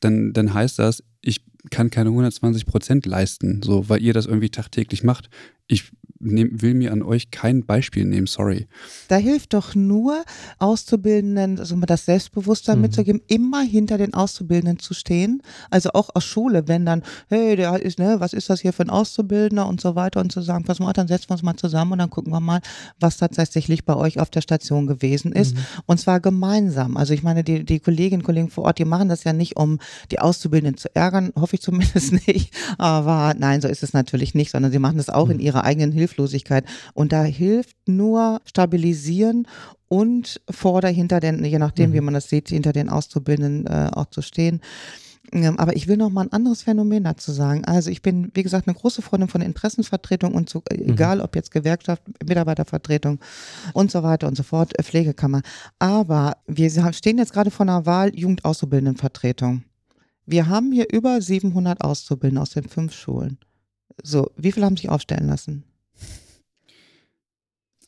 [0.00, 4.50] dann, dann heißt das, ich kann keine 120 Prozent leisten, so, weil ihr das irgendwie
[4.50, 5.30] tagtäglich macht.
[5.66, 5.92] Ich
[6.24, 8.66] nehm, will mir an euch kein Beispiel nehmen, sorry.
[9.08, 10.24] Da hilft doch nur
[10.58, 12.82] Auszubildenden, also mal das Selbstbewusstsein mhm.
[12.82, 15.42] mitzugeben, immer hinter den Auszubildenden zu stehen.
[15.70, 18.82] Also auch aus Schule, wenn dann, hey, der ist, ne, was ist das hier für
[18.82, 21.56] ein Auszubildender und so weiter und zu sagen, pass mal, dann setzen wir uns mal
[21.56, 22.60] zusammen und dann gucken wir mal,
[23.00, 25.54] was tatsächlich bei euch auf der Station gewesen ist.
[25.54, 25.60] Mhm.
[25.86, 26.96] Und zwar gemeinsam.
[26.96, 29.56] Also ich meine, die, die Kolleginnen und Kollegen vor Ort, die machen das ja nicht,
[29.56, 29.78] um
[30.10, 32.54] die Auszubildenden zu ärgern, hoffe ich zumindest nicht.
[32.78, 35.32] Aber nein, so ist es natürlich nicht, sondern sie machen das auch mhm.
[35.32, 36.64] in ihrer eigenen Hilflosigkeit.
[36.94, 39.46] Und da hilft nur stabilisieren
[39.88, 41.94] und vor oder hinter den, je nachdem, mhm.
[41.94, 44.60] wie man das sieht, hinter den Auszubildenden äh, auch zu stehen.
[45.32, 47.64] Ähm, aber ich will noch mal ein anderes Phänomen dazu sagen.
[47.64, 50.90] Also ich bin, wie gesagt, eine große Freundin von Interessenvertretung und so, äh, mhm.
[50.90, 53.20] egal ob jetzt Gewerkschaft, Mitarbeitervertretung
[53.72, 55.42] und so weiter und so fort, äh, Pflegekammer.
[55.78, 59.64] Aber wir stehen jetzt gerade vor einer Wahl Jugendauszubildendenvertretung.
[60.26, 63.38] Wir haben hier über 700 Auszubildende aus den fünf Schulen.
[64.02, 65.64] So, wie viele haben sich aufstellen lassen?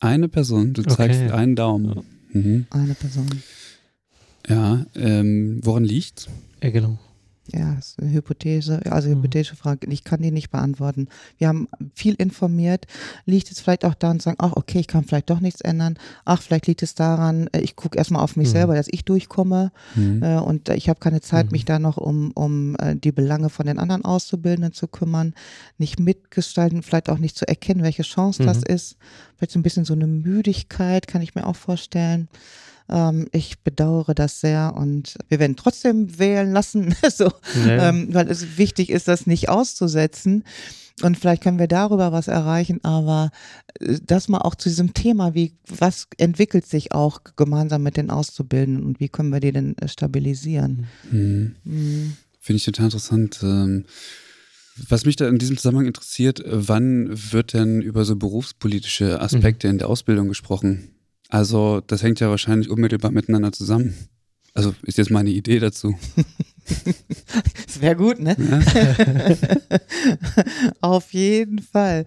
[0.00, 1.30] Eine Person, du zeigst okay.
[1.30, 2.02] einen Daumen.
[2.32, 2.66] Mhm.
[2.70, 3.28] Eine Person.
[4.48, 6.28] Ja, ähm, woran liegt's?
[6.62, 6.98] Ja, genau.
[7.52, 9.18] Ja, ist eine Hypothese, also mhm.
[9.18, 9.86] hypothetische Frage.
[9.88, 11.08] Ich kann die nicht beantworten.
[11.38, 12.86] Wir haben viel informiert.
[13.24, 15.96] Liegt es vielleicht auch daran zu sagen, ach, okay, ich kann vielleicht doch nichts ändern.
[16.24, 18.52] Ach, vielleicht liegt es daran, äh, ich gucke erstmal auf mich mhm.
[18.52, 19.72] selber, dass ich durchkomme.
[19.94, 20.22] Mhm.
[20.22, 21.66] Äh, und ich habe keine Zeit, mich mhm.
[21.66, 25.34] da noch um, um äh, die Belange von den anderen Auszubildenden zu kümmern.
[25.78, 28.74] Nicht mitgestalten, vielleicht auch nicht zu erkennen, welche Chance das mhm.
[28.74, 28.96] ist.
[29.36, 32.28] Vielleicht so ein bisschen so eine Müdigkeit, kann ich mir auch vorstellen.
[32.88, 37.30] Ähm, ich bedauere das sehr und wir werden trotzdem wählen lassen, so,
[37.66, 37.88] ja.
[37.88, 40.44] ähm, weil es wichtig ist, das nicht auszusetzen.
[41.02, 43.30] Und vielleicht können wir darüber was erreichen, aber
[43.80, 48.10] äh, das mal auch zu diesem Thema, wie, was entwickelt sich auch gemeinsam mit den
[48.10, 50.86] Auszubildenden und wie können wir die denn äh, stabilisieren?
[51.10, 51.56] Mhm.
[51.64, 52.16] Mhm.
[52.40, 53.40] Finde ich total interessant.
[53.42, 53.84] Ähm,
[54.88, 59.72] was mich da in diesem Zusammenhang interessiert, wann wird denn über so berufspolitische Aspekte mhm.
[59.72, 60.95] in der Ausbildung gesprochen?
[61.28, 63.94] Also, das hängt ja wahrscheinlich unmittelbar miteinander zusammen.
[64.54, 65.94] Also, ist jetzt meine Idee dazu.
[67.66, 68.36] das wäre gut, ne?
[68.38, 69.78] Ja.
[70.80, 72.06] Auf jeden Fall.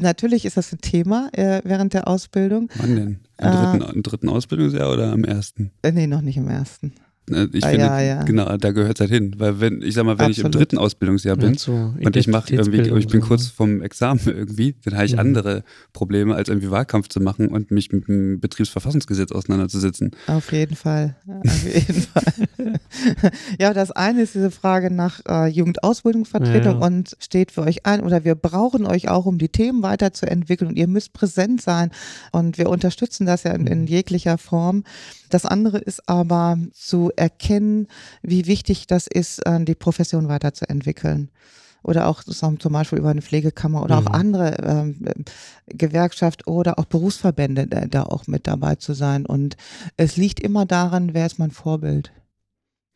[0.00, 2.68] Natürlich ist das ein Thema äh, während der Ausbildung.
[2.76, 3.20] Wann denn?
[3.38, 5.70] Im dritten, äh, im dritten Ausbildungsjahr oder am ersten?
[5.82, 6.92] Äh, nee, noch nicht im ersten.
[7.30, 8.22] Ne, ich ah, finde, ja, ja.
[8.22, 9.34] genau, da gehört es halt hin.
[9.38, 10.38] Weil wenn, ich sag mal, wenn Absolut.
[10.38, 13.52] ich im dritten Ausbildungsjahr bin ja, so und ich mache irgendwie, ich bin kurz ne?
[13.54, 15.20] vom Examen irgendwie, dann habe ich mhm.
[15.20, 20.12] andere Probleme, als irgendwie Wahlkampf zu machen und mich mit dem Betriebsverfassungsgesetz auseinanderzusetzen.
[20.26, 21.16] Auf jeden Fall.
[21.26, 22.34] Auf jeden Fall.
[23.58, 28.24] ja, das eine ist diese Frage nach äh, Jugendausbildungsvertretung und steht für euch ein oder
[28.24, 31.90] wir brauchen euch auch, um die Themen weiterzuentwickeln und ihr müsst präsent sein
[32.32, 34.84] und wir unterstützen das ja in, in jeglicher Form.
[35.28, 37.88] Das andere ist aber zu erkennen,
[38.22, 41.30] wie wichtig das ist, äh, die Profession weiterzuentwickeln.
[41.84, 44.06] oder auch zum Beispiel über eine Pflegekammer oder mhm.
[44.08, 45.24] auch andere ähm,
[45.66, 49.24] Gewerkschaft oder auch Berufsverbände da, da auch mit dabei zu sein.
[49.24, 49.56] Und
[49.96, 52.12] es liegt immer daran, wer ist mein Vorbild.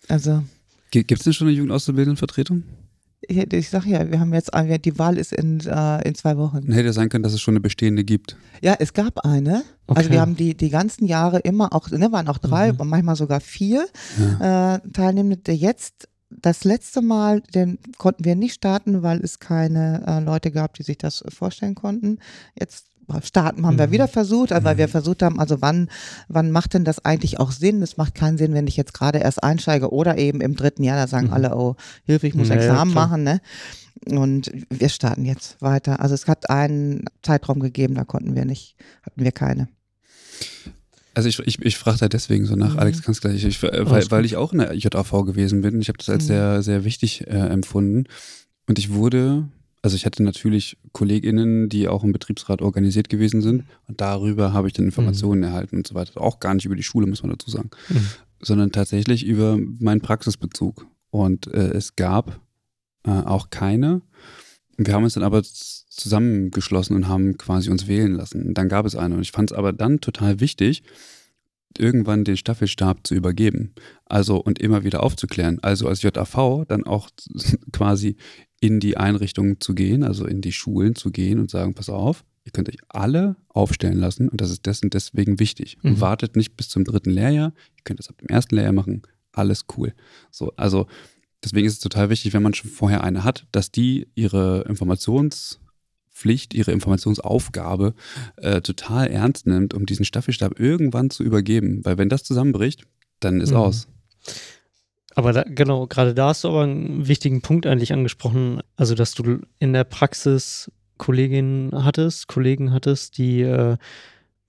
[0.08, 0.42] Also.
[0.90, 2.64] Gibt es denn schon eine Jugendauszubildendenvertretung?
[3.28, 4.50] Ich, sag ja, wir haben jetzt,
[4.84, 6.66] die Wahl ist in, äh, in zwei Wochen.
[6.66, 8.36] Dann hätte sein können, dass es schon eine bestehende gibt.
[8.62, 9.62] Ja, es gab eine.
[9.86, 9.98] Okay.
[9.98, 12.78] Also wir haben die, die ganzen Jahre immer auch, ne, waren auch drei, mhm.
[12.84, 13.86] manchmal sogar vier
[14.18, 14.74] ja.
[14.74, 15.52] äh, Teilnehmende.
[15.52, 20.74] Jetzt das letzte Mal, den konnten wir nicht starten, weil es keine äh, Leute gab,
[20.74, 22.18] die sich das vorstellen konnten.
[22.58, 22.86] Jetzt
[23.22, 23.80] starten haben mhm.
[23.80, 24.90] wir wieder versucht, weil wir mhm.
[24.90, 25.88] versucht haben, also wann,
[26.28, 27.82] wann macht denn das eigentlich auch Sinn?
[27.82, 30.96] Es macht keinen Sinn, wenn ich jetzt gerade erst einsteige oder eben im dritten Jahr,
[30.96, 31.32] da sagen mhm.
[31.34, 33.06] alle, oh, Hilfe, ich muss naja, Examen klar.
[33.06, 33.40] machen, ne?
[34.06, 36.00] Und wir starten jetzt weiter.
[36.00, 39.68] Also es hat einen Zeitraum gegeben, da konnten wir nicht, hatten wir keine.
[41.14, 42.78] Also ich, ich, ich frage da deswegen so nach, mhm.
[42.78, 45.80] Alex kannst gleich, ich, weil, weil ich auch in der JAV gewesen bin.
[45.80, 46.28] Ich habe das als mhm.
[46.28, 48.04] sehr, sehr wichtig äh, empfunden.
[48.66, 49.48] Und ich wurde,
[49.82, 53.64] also ich hatte natürlich KollegInnen, die auch im Betriebsrat organisiert gewesen sind.
[53.88, 55.46] Und darüber habe ich dann Informationen mhm.
[55.46, 56.20] erhalten und so weiter.
[56.20, 57.70] Auch gar nicht über die Schule, muss man dazu sagen.
[57.88, 58.06] Mhm.
[58.40, 60.86] Sondern tatsächlich über meinen Praxisbezug.
[61.10, 62.40] Und äh, es gab
[63.04, 64.02] äh, auch keine.
[64.76, 68.46] Wir haben uns dann aber zusammengeschlossen und haben quasi uns wählen lassen.
[68.46, 69.16] Und dann gab es eine.
[69.16, 70.84] Und ich fand es aber dann total wichtig,
[71.78, 73.74] irgendwann den Staffelstab zu übergeben.
[74.04, 75.58] Also und immer wieder aufzuklären.
[75.62, 77.10] Also als JAV dann auch
[77.72, 78.16] quasi
[78.60, 82.24] in die Einrichtungen zu gehen, also in die Schulen zu gehen und sagen, pass auf,
[82.44, 85.78] ihr könnt euch alle aufstellen lassen und das ist dessen deswegen wichtig.
[85.82, 86.00] Mhm.
[86.00, 89.64] wartet nicht bis zum dritten Lehrjahr, ihr könnt das ab dem ersten Lehrjahr machen, alles
[89.76, 89.94] cool.
[90.30, 90.86] So, also
[91.42, 94.64] deswegen ist es total wichtig, wenn man schon vorher eine hat, dass die ihre
[96.12, 97.94] Informationspflicht, ihre Informationsaufgabe
[98.36, 101.84] äh, total ernst nimmt, um diesen Staffelstab irgendwann zu übergeben.
[101.84, 102.84] Weil wenn das zusammenbricht,
[103.20, 103.56] dann ist mhm.
[103.56, 103.88] aus.
[105.14, 108.60] Aber da, genau, gerade da hast du aber einen wichtigen Punkt eigentlich angesprochen.
[108.76, 113.76] Also, dass du in der Praxis Kolleginnen hattest, Kollegen hattest, die äh,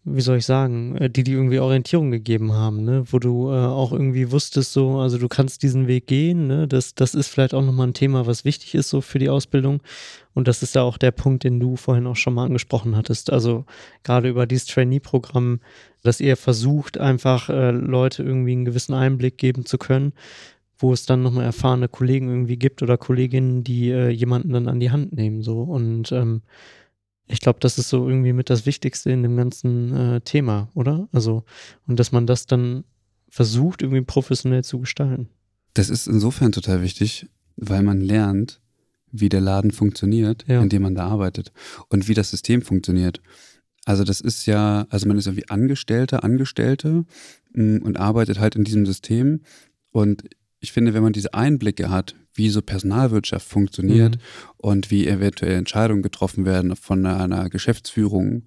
[0.06, 3.06] wie soll ich sagen, äh, die die irgendwie Orientierung gegeben haben, ne?
[3.10, 6.68] wo du äh, auch irgendwie wusstest, so, also du kannst diesen Weg gehen, ne?
[6.68, 9.82] das, das ist vielleicht auch nochmal ein Thema, was wichtig ist so für die Ausbildung
[10.34, 13.32] und das ist ja auch der Punkt, den du vorhin auch schon mal angesprochen hattest,
[13.32, 13.66] also
[14.04, 15.60] gerade über dieses Trainee-Programm,
[16.02, 20.14] dass ihr versucht, einfach äh, Leute irgendwie einen gewissen Einblick geben zu können,
[20.78, 24.80] wo es dann nochmal erfahrene Kollegen irgendwie gibt oder Kolleginnen, die äh, jemanden dann an
[24.80, 26.42] die Hand nehmen, so und ähm,
[27.28, 31.08] ich glaube, das ist so irgendwie mit das Wichtigste in dem ganzen äh, Thema, oder?
[31.12, 31.46] Also,
[31.88, 32.84] und dass man das dann
[33.30, 35.30] versucht, irgendwie professionell zu gestalten.
[35.74, 38.62] Das ist insofern total wichtig, weil man lernt,
[39.14, 40.62] wie der Laden funktioniert, ja.
[40.62, 41.54] in dem man da arbeitet
[41.88, 43.22] und wie das System funktioniert.
[43.86, 47.06] Also das ist ja, also man ist irgendwie Angestellter, Angestellte
[47.54, 49.42] mm, und arbeitet halt in diesem System.
[49.92, 50.24] Und
[50.60, 54.22] ich finde, wenn man diese Einblicke hat, wie so Personalwirtschaft funktioniert mhm.
[54.58, 58.44] und wie eventuell Entscheidungen getroffen werden von einer Geschäftsführung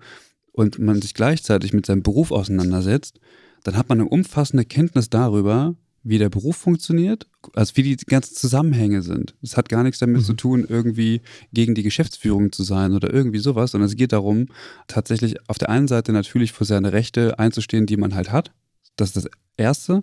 [0.51, 3.21] und man sich gleichzeitig mit seinem Beruf auseinandersetzt,
[3.63, 5.77] dann hat man eine umfassende Kenntnis darüber,
[6.09, 9.35] wie der Beruf funktioniert, also wie die ganzen Zusammenhänge sind.
[9.43, 10.25] Es hat gar nichts damit mhm.
[10.25, 11.21] zu tun, irgendwie
[11.53, 14.47] gegen die Geschäftsführung zu sein oder irgendwie sowas, sondern es geht darum,
[14.87, 18.53] tatsächlich auf der einen Seite natürlich für seine Rechte einzustehen, die man halt hat.
[18.97, 20.03] Das ist das Erste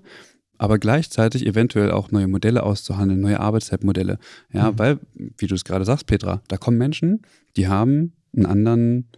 [0.58, 4.18] aber gleichzeitig eventuell auch neue Modelle auszuhandeln, neue Arbeitszeitmodelle.
[4.54, 4.80] Ja, mhm.
[4.80, 5.00] weil,
[5.38, 7.24] wie du es gerade sagst, Petra, da kommen Menschen,
[7.58, 9.10] die haben einen anderen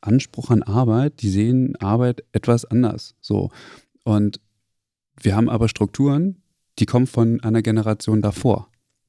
[0.00, 3.16] Anspruch an Arbeit, die sehen Arbeit etwas anders.
[3.20, 3.50] So.
[4.04, 4.40] Und
[5.20, 6.42] wir haben aber Strukturen,
[6.78, 8.68] die kommen von einer Generation davor.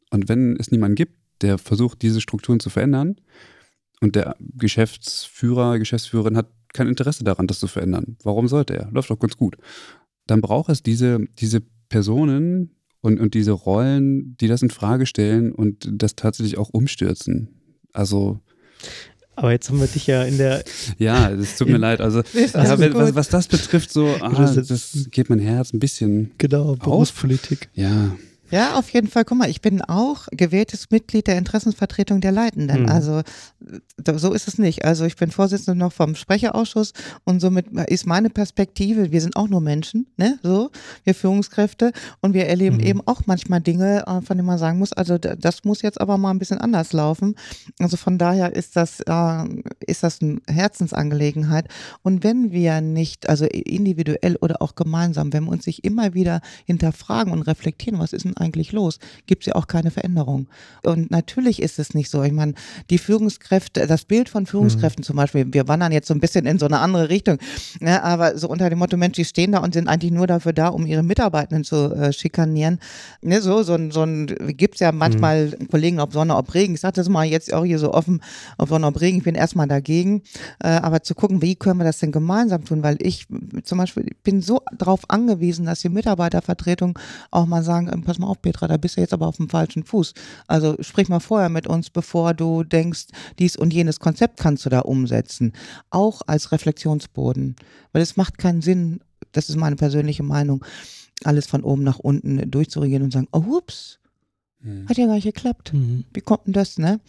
[0.09, 3.15] Und wenn es niemanden gibt, der versucht, diese Strukturen zu verändern,
[4.03, 8.17] und der Geschäftsführer, Geschäftsführerin hat kein Interesse daran, das zu verändern.
[8.23, 8.91] Warum sollte er?
[8.91, 9.55] Läuft doch ganz gut.
[10.27, 15.53] Dann braucht es diese, diese Personen und, und diese Rollen, die das in Frage stellen
[15.53, 17.61] und das tatsächlich auch umstürzen.
[17.93, 18.41] Also.
[19.35, 20.63] Aber jetzt haben wir dich ja in der.
[20.97, 22.01] Ja, es tut mir leid.
[22.01, 26.31] Also, ja, was, was, das betrifft, so, ah, das geht mein Herz ein bisschen.
[26.37, 27.69] Genau, Berufspolitik.
[27.71, 27.77] Auf.
[27.77, 28.15] Ja.
[28.53, 29.25] Ja, auf jeden Fall.
[29.25, 32.83] Guck mal, ich bin auch gewähltes Mitglied der Interessensvertretung der Leitenden.
[32.83, 32.89] Mhm.
[32.89, 33.21] Also
[34.15, 34.85] so ist es nicht.
[34.85, 39.47] Also ich bin Vorsitzende noch vom Sprecherausschuss und somit ist meine Perspektive, wir sind auch
[39.47, 40.69] nur Menschen, ne, so,
[41.03, 42.83] wir Führungskräfte und wir erleben mhm.
[42.83, 46.17] eben auch manchmal Dinge, äh, von denen man sagen muss, also das muss jetzt aber
[46.17, 47.35] mal ein bisschen anders laufen.
[47.79, 49.43] Also von daher ist das, äh,
[49.85, 51.69] ist das eine Herzensangelegenheit.
[52.03, 56.41] Und wenn wir nicht, also individuell oder auch gemeinsam, wenn wir uns sich immer wieder
[56.65, 58.99] hinterfragen und reflektieren, was ist denn eigentlich los?
[59.25, 60.47] Gibt es ja auch keine Veränderung.
[60.83, 62.23] Und natürlich ist es nicht so.
[62.23, 62.53] Ich meine,
[62.89, 65.05] die Führungskräfte, das Bild von Führungskräften mhm.
[65.05, 67.37] zum Beispiel, wir wandern jetzt so ein bisschen in so eine andere Richtung,
[67.79, 70.53] ne, aber so unter dem Motto, Mensch, die stehen da und sind eigentlich nur dafür
[70.53, 72.79] da, um ihre Mitarbeitenden zu äh, schikanieren.
[73.21, 74.27] Ne, so, so, so ein,
[74.57, 75.67] gibt es ja manchmal mhm.
[75.69, 76.73] Kollegen, ob Sonne, ob Regen.
[76.73, 78.21] Ich sage das mal jetzt auch hier so offen,
[78.57, 79.17] ob Sonne, ob Regen.
[79.17, 80.21] Ich bin erstmal dagegen.
[80.61, 82.83] Äh, aber zu gucken, wie können wir das denn gemeinsam tun?
[82.83, 83.27] Weil ich
[83.63, 86.97] zum Beispiel bin so darauf angewiesen, dass die Mitarbeitervertretung
[87.31, 89.49] auch mal sagen, ähm, pass mal auf, Petra, da bist du jetzt aber auf dem
[89.49, 90.13] falschen Fuß.
[90.47, 93.07] Also sprich mal vorher mit uns, bevor du denkst,
[93.39, 95.53] dies und jenes Konzept kannst du da umsetzen.
[95.89, 97.55] Auch als Reflexionsboden.
[97.91, 98.99] Weil es macht keinen Sinn,
[99.31, 100.63] das ist meine persönliche Meinung,
[101.23, 103.99] alles von oben nach unten durchzuregieren und sagen, oh, ups,
[104.61, 104.87] hm.
[104.87, 105.73] hat ja gar nicht geklappt.
[105.73, 106.05] Mhm.
[106.13, 106.99] Wie kommt denn das, ne?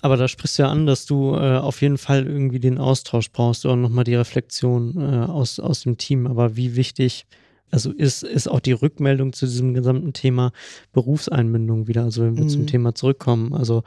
[0.00, 3.30] Aber da sprichst du ja an, dass du äh, auf jeden Fall irgendwie den Austausch
[3.32, 6.26] brauchst oder nochmal die Reflexion äh, aus, aus dem Team.
[6.26, 7.26] Aber wie wichtig
[7.70, 10.52] also ist, ist auch die Rückmeldung zu diesem gesamten Thema
[10.92, 12.48] Berufseinbindung wieder, also wenn wir mhm.
[12.48, 13.82] zum Thema zurückkommen, also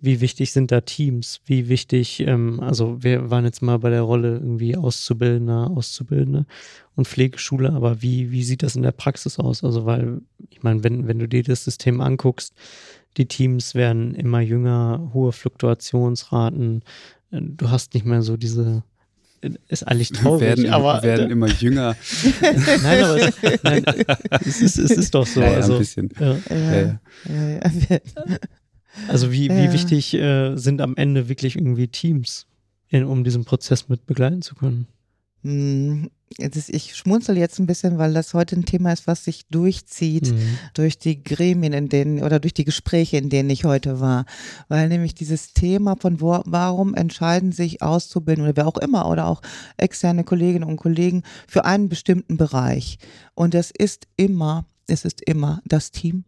[0.00, 4.02] wie wichtig sind da Teams, wie wichtig, ähm, also wir waren jetzt mal bei der
[4.02, 6.46] Rolle irgendwie Auszubildender, Auszubildende
[6.94, 9.64] und Pflegeschule, aber wie, wie sieht das in der Praxis aus?
[9.64, 12.54] Also weil, ich meine, wenn, wenn du dir das System anguckst,
[13.16, 16.82] die Teams werden immer jünger, hohe Fluktuationsraten,
[17.30, 18.82] äh, du hast nicht mehr so diese
[19.68, 21.96] ist eigentlich traurig, werden, aber werden immer jünger.
[22.82, 23.84] nein, aber es, nein,
[24.44, 25.40] es, ist, es ist doch so.
[25.40, 26.10] Ja, ja, also, ein bisschen.
[26.18, 27.00] Ja.
[29.08, 32.46] Also wie, wie wichtig äh, sind am Ende wirklich irgendwie Teams,
[32.88, 34.86] in, um diesen Prozess mit begleiten zu können?
[36.38, 40.58] Ich schmunzel jetzt ein bisschen, weil das heute ein Thema ist, was sich durchzieht mhm.
[40.74, 44.24] durch die Gremien, in denen oder durch die Gespräche, in denen ich heute war.
[44.68, 49.26] Weil nämlich dieses Thema von wo, warum entscheiden sich auszubilden oder wer auch immer oder
[49.26, 49.42] auch
[49.76, 52.98] externe Kolleginnen und Kollegen für einen bestimmten Bereich.
[53.34, 56.24] Und es ist immer, es ist immer das Team,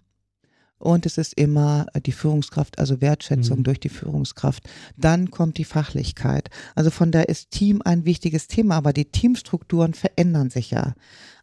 [0.79, 3.65] und es ist immer die Führungskraft, also Wertschätzung mhm.
[3.65, 4.69] durch die Führungskraft.
[4.97, 6.51] Dann kommt die Fachlichkeit.
[6.75, 10.95] Also von da ist Team ein wichtiges Thema, aber die Teamstrukturen verändern sich ja.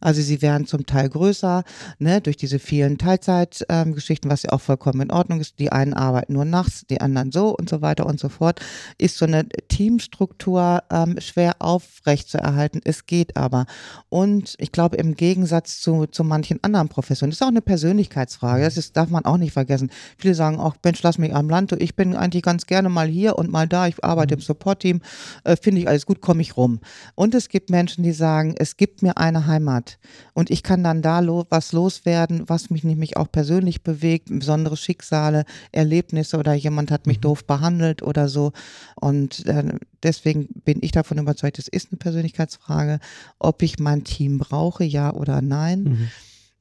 [0.02, 1.64] Also sie werden zum Teil größer,
[2.00, 5.60] ne, durch diese vielen Teilzeitgeschichten, ähm, was ja auch vollkommen in Ordnung ist.
[5.60, 8.60] Die einen arbeiten nur nachts, die anderen so und so weiter und so fort.
[8.98, 12.82] Ist so eine Teamstruktur ähm, schwer aufrecht zu erhalten.
[12.84, 13.66] Es geht aber.
[14.10, 18.64] Und ich glaube, im Gegensatz zu, zu manchen anderen Professionen, das ist auch eine Persönlichkeitsfrage.
[18.64, 19.92] Das ist, darf man auch nicht vergessen.
[20.18, 21.72] Viele sagen auch, Mensch, lass mich am Land.
[21.74, 23.88] Ich bin eigentlich ganz gerne mal hier und mal da.
[23.88, 24.44] Ich arbeite im mhm.
[24.44, 25.02] Support-Team.
[25.44, 26.80] Äh, Finde ich alles gut, komme ich rum.
[27.16, 29.91] Und es gibt Menschen, die sagen, es gibt mir eine Heimat.
[30.34, 34.78] Und ich kann dann da lo was loswerden, was mich nämlich auch persönlich bewegt, besondere
[34.78, 37.22] Schicksale, Erlebnisse oder jemand hat mich mhm.
[37.22, 38.52] doof behandelt oder so.
[38.96, 39.64] Und äh,
[40.04, 43.00] deswegen bin ich davon überzeugt, es ist eine Persönlichkeitsfrage,
[43.40, 45.84] ob ich mein Team brauche, ja oder nein.
[45.84, 46.08] Mhm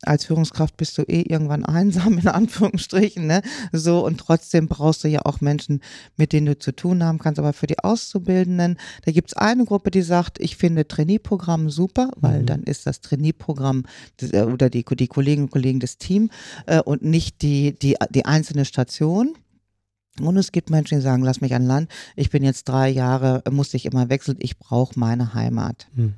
[0.03, 3.43] als Führungskraft bist du eh irgendwann einsam, in Anführungsstrichen, ne?
[3.73, 5.81] So, und trotzdem brauchst du ja auch Menschen,
[6.17, 7.39] mit denen du zu tun haben kannst.
[7.39, 12.11] Aber für die Auszubildenden, da gibt es eine Gruppe, die sagt, ich finde Trainee-Programm super,
[12.17, 12.47] weil mhm.
[12.47, 13.85] dann ist das Trainee-Programm
[14.33, 16.31] äh, oder die, die Kolleginnen und Kollegen des Teams
[16.67, 19.35] äh, und nicht die, die, die einzelne Station.
[20.21, 23.43] Und es gibt Menschen, die sagen, lass mich an Land, ich bin jetzt drei Jahre,
[23.51, 25.89] musste ich immer wechseln, ich brauche meine Heimat.
[25.95, 26.15] Mhm.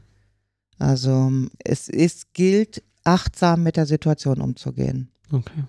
[0.79, 5.11] Also es ist, gilt achtsam mit der Situation umzugehen.
[5.31, 5.65] Okay.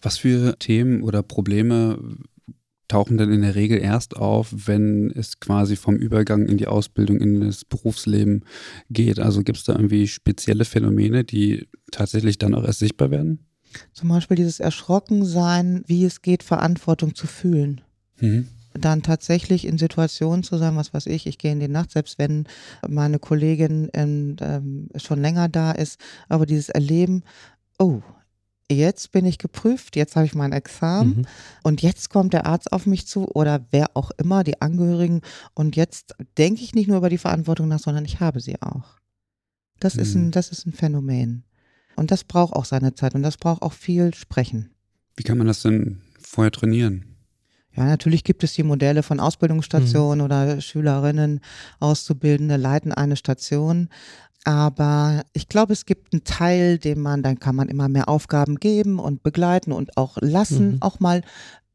[0.00, 1.98] Was für Themen oder Probleme
[2.88, 7.20] tauchen denn in der Regel erst auf, wenn es quasi vom Übergang in die Ausbildung,
[7.20, 8.44] in das Berufsleben
[8.90, 9.18] geht?
[9.18, 13.40] Also gibt es da irgendwie spezielle Phänomene, die tatsächlich dann auch erst sichtbar werden?
[13.92, 17.80] Zum Beispiel dieses Erschrockensein, wie es geht, Verantwortung zu fühlen.
[18.20, 18.46] Mhm
[18.78, 22.18] dann tatsächlich in Situationen zu sein, was weiß ich, ich gehe in die Nacht, selbst
[22.18, 22.46] wenn
[22.86, 27.22] meine Kollegin ähm, ähm, schon länger da ist, aber dieses Erleben,
[27.78, 28.02] oh,
[28.70, 31.26] jetzt bin ich geprüft, jetzt habe ich mein Examen mhm.
[31.62, 35.20] und jetzt kommt der Arzt auf mich zu oder wer auch immer, die Angehörigen
[35.54, 38.96] und jetzt denke ich nicht nur über die Verantwortung nach, sondern ich habe sie auch.
[39.78, 40.02] Das, mhm.
[40.02, 41.44] ist, ein, das ist ein Phänomen.
[41.96, 44.70] Und das braucht auch seine Zeit und das braucht auch viel Sprechen.
[45.16, 47.15] Wie kann man das denn vorher trainieren?
[47.76, 50.24] Ja, natürlich gibt es die Modelle von Ausbildungsstationen mhm.
[50.24, 51.40] oder Schülerinnen,
[51.78, 53.88] Auszubildende leiten eine Station.
[54.44, 58.56] Aber ich glaube, es gibt einen Teil, den man, dann kann man immer mehr Aufgaben
[58.56, 60.82] geben und begleiten und auch lassen, mhm.
[60.82, 61.22] auch mal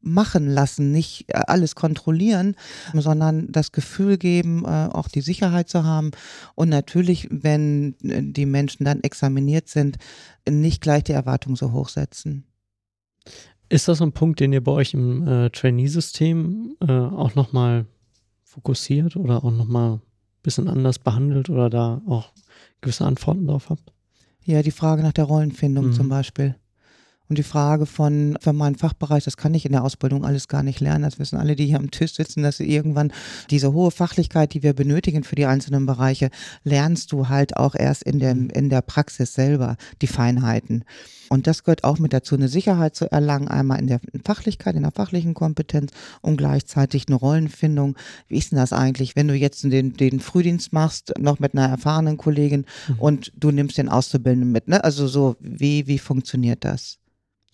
[0.02, 2.56] machen lassen, nicht äh, alles kontrollieren,
[2.92, 6.10] sondern das Gefühl geben, äh, auch die Sicherheit zu haben.
[6.54, 9.98] Und natürlich, wenn äh, die Menschen dann examiniert sind,
[10.48, 12.44] nicht gleich die Erwartung so hoch setzen.
[13.72, 17.86] Ist das ein Punkt, den ihr bei euch im äh, Trainee-System äh, auch nochmal
[18.44, 20.00] fokussiert oder auch nochmal ein
[20.42, 22.32] bisschen anders behandelt oder da auch
[22.82, 23.94] gewisse Antworten drauf habt?
[24.44, 25.92] Ja, die Frage nach der Rollenfindung mhm.
[25.94, 26.54] zum Beispiel.
[27.32, 30.62] Und die Frage von, für meinen Fachbereich, das kann ich in der Ausbildung alles gar
[30.62, 31.04] nicht lernen.
[31.04, 33.10] Das wissen alle, die hier am Tisch sitzen, dass sie irgendwann
[33.48, 36.28] diese hohe Fachlichkeit, die wir benötigen für die einzelnen Bereiche,
[36.62, 40.84] lernst du halt auch erst in, dem, in der Praxis selber, die Feinheiten.
[41.30, 44.82] Und das gehört auch mit dazu, eine Sicherheit zu erlangen, einmal in der Fachlichkeit, in
[44.82, 47.96] der fachlichen Kompetenz und gleichzeitig eine Rollenfindung.
[48.28, 51.66] Wie ist denn das eigentlich, wenn du jetzt den, den Frühdienst machst, noch mit einer
[51.66, 52.98] erfahrenen Kollegin mhm.
[52.98, 54.84] und du nimmst den Auszubildenden mit, ne?
[54.84, 56.98] Also so, wie, wie funktioniert das?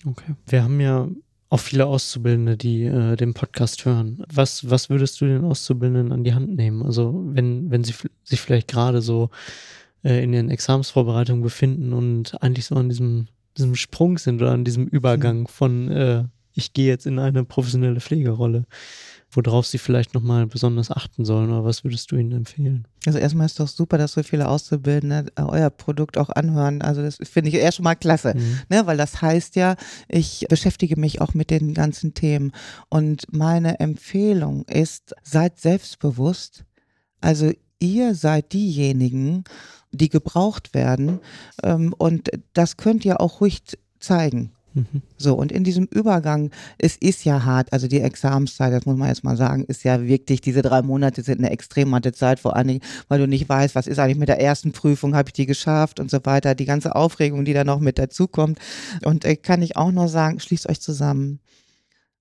[0.05, 0.34] Okay.
[0.46, 1.09] Wir haben ja
[1.51, 4.22] auch viele Auszubildende, die äh, den Podcast hören.
[4.32, 6.82] Was, was würdest du den Auszubildenden an die Hand nehmen?
[6.82, 9.30] Also wenn, wenn sie sich vielleicht gerade so
[10.05, 13.28] äh, in ihren Examensvorbereitungen befinden und eigentlich so an diesem
[13.59, 15.46] diesem Sprung sind oder an diesem Übergang mhm.
[15.46, 16.24] von äh,
[16.55, 18.64] ich gehe jetzt in eine professionelle Pflegerolle,
[19.30, 22.86] worauf sie vielleicht nochmal besonders achten sollen oder was würdest du ihnen empfehlen?
[23.06, 26.82] Also erstmal ist doch super, dass so viele Auszubildende äh, euer Produkt auch anhören.
[26.82, 28.60] Also das finde ich erst schon mal klasse, mhm.
[28.68, 28.86] ne?
[28.86, 29.76] weil das heißt ja,
[30.08, 32.52] ich beschäftige mich auch mit den ganzen Themen
[32.88, 36.64] und meine Empfehlung ist, seid selbstbewusst.
[37.20, 39.44] Also ihr seid diejenigen,
[39.92, 41.20] die gebraucht werden.
[41.62, 43.62] Ähm, und das könnt ihr auch ruhig
[44.00, 44.52] zeigen.
[45.16, 49.08] So, und in diesem Übergang, es ist ja hart, also die Examenszeit, das muss man
[49.08, 52.54] jetzt mal sagen, ist ja wirklich, diese drei Monate sind eine extrem harte Zeit, vor
[52.56, 55.46] allem, weil du nicht weißt, was ist eigentlich mit der ersten Prüfung, habe ich die
[55.46, 58.58] geschafft und so weiter, die ganze Aufregung, die da noch mit dazukommt.
[59.04, 61.40] Und äh, kann ich auch nur sagen, schließt euch zusammen.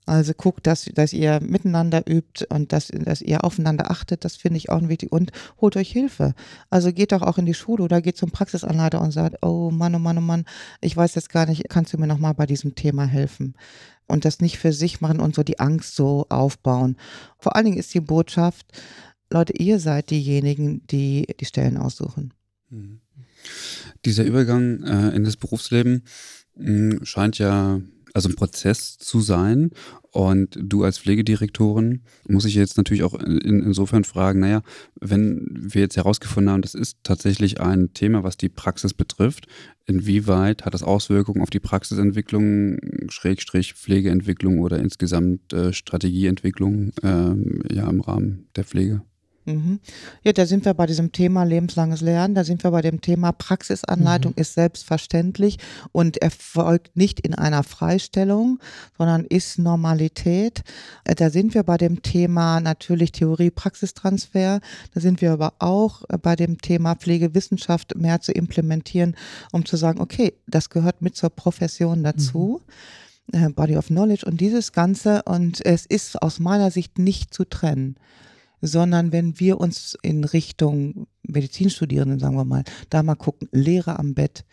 [0.08, 4.56] Also guckt, dass, dass ihr miteinander übt und dass, dass ihr aufeinander achtet, das finde
[4.58, 5.12] ich auch wichtig.
[5.12, 6.34] Und holt euch Hilfe.
[6.70, 9.94] Also geht doch auch in die Schule oder geht zum Praxisanleiter und sagt, oh Mann,
[9.96, 10.46] oh Mann, oh Mann,
[10.80, 13.56] ich weiß jetzt gar nicht, kannst du mir nochmal bei diesem Thema helfen?
[14.08, 16.96] Und das nicht für sich machen und so die Angst so aufbauen.
[17.38, 18.66] Vor allen Dingen ist die Botschaft,
[19.30, 22.34] Leute, ihr seid diejenigen, die die Stellen aussuchen.
[22.70, 23.02] Mhm.
[24.06, 26.04] Dieser Übergang äh, in das Berufsleben
[26.56, 27.82] mh, hm, scheint ja
[28.18, 29.70] also ein Prozess zu sein.
[30.12, 34.64] Und du als Pflegedirektorin muss ich jetzt natürlich auch in, insofern fragen, naja,
[35.00, 39.46] wenn wir jetzt herausgefunden haben, das ist tatsächlich ein Thema, was die Praxis betrifft,
[39.86, 47.88] inwieweit hat das Auswirkungen auf die Praxisentwicklung, Schrägstrich Pflegeentwicklung oder insgesamt äh, Strategieentwicklung äh, ja,
[47.88, 49.04] im Rahmen der Pflege?
[49.48, 49.80] Mhm.
[50.24, 53.32] Ja, da sind wir bei diesem Thema lebenslanges Lernen, da sind wir bei dem Thema
[53.32, 54.42] Praxisanleitung mhm.
[54.42, 55.58] ist selbstverständlich
[55.94, 58.60] und erfolgt nicht in einer Freistellung,
[58.98, 60.64] sondern ist Normalität.
[61.06, 64.60] Äh, da sind wir bei dem Thema natürlich Theorie-Praxistransfer,
[64.94, 69.16] da sind wir aber auch äh, bei dem Thema Pflegewissenschaft mehr zu implementieren,
[69.54, 72.62] um zu sagen, okay, das gehört mit zur Profession dazu.
[73.32, 73.46] Mhm.
[73.46, 77.46] Äh, Body of Knowledge und dieses Ganze und es ist aus meiner Sicht nicht zu
[77.46, 77.96] trennen
[78.62, 84.14] sondern wenn wir uns in Richtung Medizinstudierenden, sagen wir mal, da mal gucken, Lehre am
[84.14, 84.46] Bett,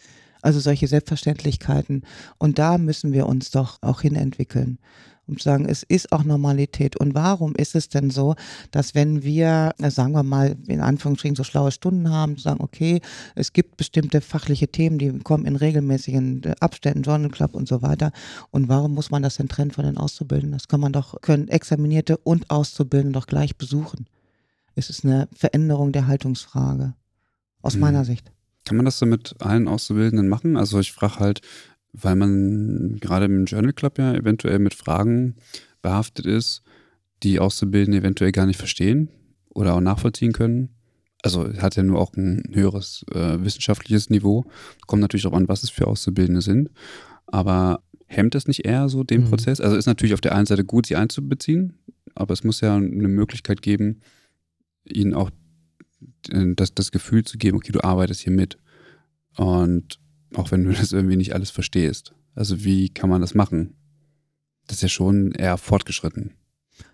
[0.43, 2.03] also solche Selbstverständlichkeiten.
[2.39, 4.79] Und da müssen wir uns doch auch hinentwickeln
[5.27, 6.97] um zu sagen, es ist auch Normalität.
[6.97, 8.35] Und warum ist es denn so,
[8.71, 13.01] dass wenn wir, sagen wir mal, in Anführungsstrichen so schlaue Stunden haben, sagen, okay,
[13.35, 18.13] es gibt bestimmte fachliche Themen, die kommen in regelmäßigen äh, Abständen, Sonnenclub und so weiter.
[18.51, 20.59] Und warum muss man das denn trennen von den Auszubildenden?
[20.59, 24.07] Das kann man doch, können Examinierte und Auszubildende doch gleich besuchen.
[24.75, 26.95] Es ist eine Veränderung der Haltungsfrage.
[27.63, 27.81] Aus hm.
[27.81, 28.31] meiner Sicht.
[28.65, 30.57] Kann man das so mit allen Auszubildenden machen?
[30.57, 31.41] Also ich frage halt,
[31.95, 35.37] weil man gerade im Journal Club ja eventuell mit Fragen
[35.81, 36.63] behaftet ist,
[37.23, 39.09] die Auszubildende eventuell gar nicht verstehen
[39.51, 40.71] oder auch nachvollziehen können.
[41.23, 44.45] Also hat ja nur auch ein höheres äh, wissenschaftliches Niveau.
[44.87, 46.71] Kommt natürlich darauf an, was es für Auszubildende sind.
[47.27, 49.31] Aber hemmt es nicht eher so den mhm.
[49.31, 49.61] Prozess?
[49.61, 51.79] Also ist natürlich auf der einen Seite gut, sie einzubeziehen,
[52.15, 54.01] aber es muss ja eine Möglichkeit geben,
[54.85, 55.31] ihnen auch
[56.31, 58.59] äh, das, das Gefühl zu geben, okay, du arbeitest hier mit.
[59.37, 59.99] Und
[60.35, 62.15] auch wenn du das irgendwie nicht alles verstehst.
[62.35, 63.75] Also wie kann man das machen?
[64.67, 66.35] Das ist ja schon eher fortgeschritten.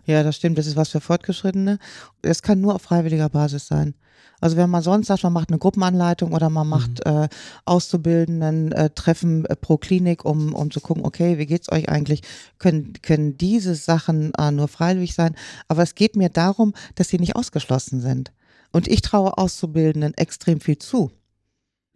[0.05, 0.59] Ja, das stimmt.
[0.59, 1.78] Das ist was für Fortgeschrittene.
[2.22, 3.95] Es kann nur auf freiwilliger Basis sein.
[4.41, 7.24] Also wenn man sonst sagt, man macht eine Gruppenanleitung oder man macht mhm.
[7.24, 7.28] äh,
[7.66, 12.22] Auszubildenden äh, Treffen äh, pro Klinik, um, um zu gucken, okay, wie geht's euch eigentlich,
[12.59, 15.34] können, können diese Sachen äh, nur freiwillig sein.
[15.68, 18.32] Aber es geht mir darum, dass sie nicht ausgeschlossen sind.
[18.72, 21.11] Und ich traue Auszubildenden extrem viel zu.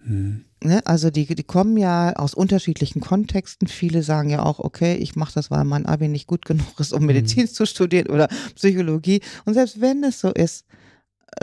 [0.04, 0.44] Mhm.
[0.62, 0.80] Ne?
[0.86, 3.68] Also die, die kommen ja aus unterschiedlichen Kontexten.
[3.68, 6.92] Viele sagen ja auch, okay, ich mache das, weil mein Abi nicht gut genug ist,
[6.92, 7.06] um mhm.
[7.06, 9.20] Medizin zu studieren oder Psychologie.
[9.44, 10.64] Und selbst wenn es so ist,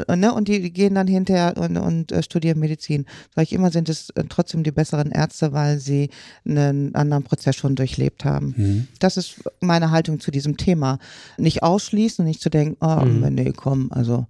[0.07, 3.05] äh, Ne, und die, die gehen dann hinterher und, und äh, studieren Medizin.
[3.35, 6.09] Sag ich immer, sind es äh, trotzdem die besseren Ärzte, weil sie
[6.45, 8.53] einen anderen Prozess schon durchlebt haben.
[8.55, 8.87] Mhm.
[8.99, 10.99] Das ist meine Haltung zu diesem Thema.
[11.37, 13.33] Nicht ausschließen, nicht zu denken, oh, mhm.
[13.33, 14.27] nee, komm, also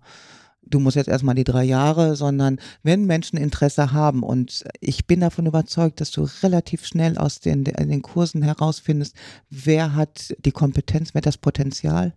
[0.72, 5.19] du musst jetzt erstmal die drei Jahre, sondern wenn Menschen Interesse haben und ich bin
[5.19, 9.15] davon überzeugt, dass du relativ schnell aus den, den Kursen herausfindest,
[9.49, 12.13] wer hat die Kompetenz, wer hat das Potenzial,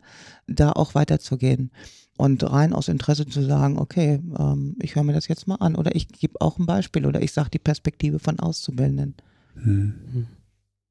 [0.46, 1.70] da auch weiterzugehen.
[2.16, 5.74] Und rein aus Interesse zu sagen, okay, ähm, ich höre mir das jetzt mal an
[5.74, 9.16] oder ich gebe auch ein Beispiel oder ich sage die Perspektive von Auszubildenden.
[9.55, 10.26] Hm.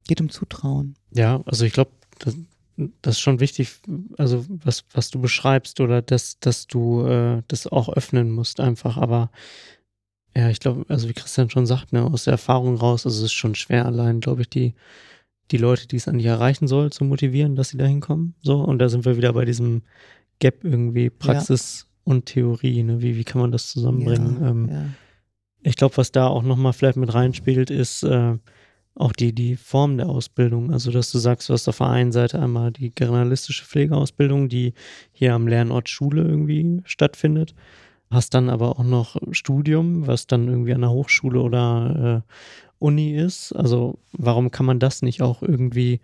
[0.06, 0.96] Geht um Zutrauen.
[1.12, 1.92] Ja, also ich glaube,
[2.76, 3.80] das, ist schon wichtig,
[4.18, 8.96] also was, was du beschreibst oder dass, dass du äh, das auch öffnen musst einfach,
[8.96, 9.30] aber
[10.36, 13.24] ja, ich glaube, also wie Christian schon sagt, ne, aus der Erfahrung raus, also es
[13.26, 14.74] ist schon schwer allein, glaube ich, die,
[15.50, 18.34] die Leute, die es an dich erreichen soll, zu motivieren, dass sie da hinkommen.
[18.40, 19.82] So, und da sind wir wieder bei diesem
[20.40, 22.12] Gap irgendwie, Praxis ja.
[22.12, 23.00] und Theorie, ne?
[23.00, 24.40] Wie, wie kann man das zusammenbringen?
[24.40, 24.86] Ja, ähm, ja.
[25.62, 28.36] Ich glaube, was da auch nochmal vielleicht mit reinspielt, ist äh,
[28.96, 30.72] auch die, die Form der Ausbildung.
[30.72, 34.74] Also, dass du sagst, du hast auf der einen Seite einmal die generalistische Pflegeausbildung, die
[35.12, 37.54] hier am Lernort Schule irgendwie stattfindet.
[38.10, 42.32] Hast dann aber auch noch Studium, was dann irgendwie an der Hochschule oder äh,
[42.78, 43.52] Uni ist.
[43.52, 46.00] Also, warum kann man das nicht auch irgendwie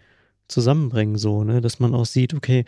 [0.51, 1.61] zusammenbringen, so, ne?
[1.61, 2.64] Dass man auch sieht, okay,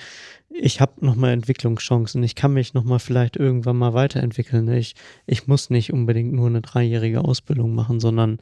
[0.49, 4.67] ich habe nochmal Entwicklungschancen, ich kann mich nochmal vielleicht irgendwann mal weiterentwickeln.
[4.67, 4.79] Ne?
[4.79, 4.95] Ich,
[5.27, 8.39] ich muss nicht unbedingt nur eine dreijährige Ausbildung machen, sondern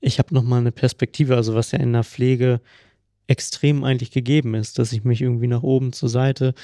[0.00, 2.60] ich habe nochmal eine Perspektive, also was ja in der Pflege
[3.26, 6.54] extrem eigentlich gegeben ist, dass ich mich irgendwie nach oben zur Seite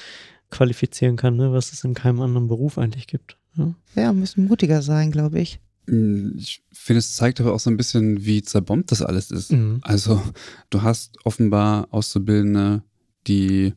[0.49, 1.51] qualifizieren kann, ne?
[1.51, 3.37] was es in keinem anderen Beruf eigentlich gibt.
[3.55, 5.59] Ja, ja müssen mutiger sein, glaube ich.
[5.87, 9.51] Hm, ich finde, es zeigt aber auch so ein bisschen, wie zerbombt das alles ist.
[9.51, 9.79] Mhm.
[9.81, 10.21] Also,
[10.69, 12.83] du hast offenbar Auszubildende,
[13.27, 13.73] die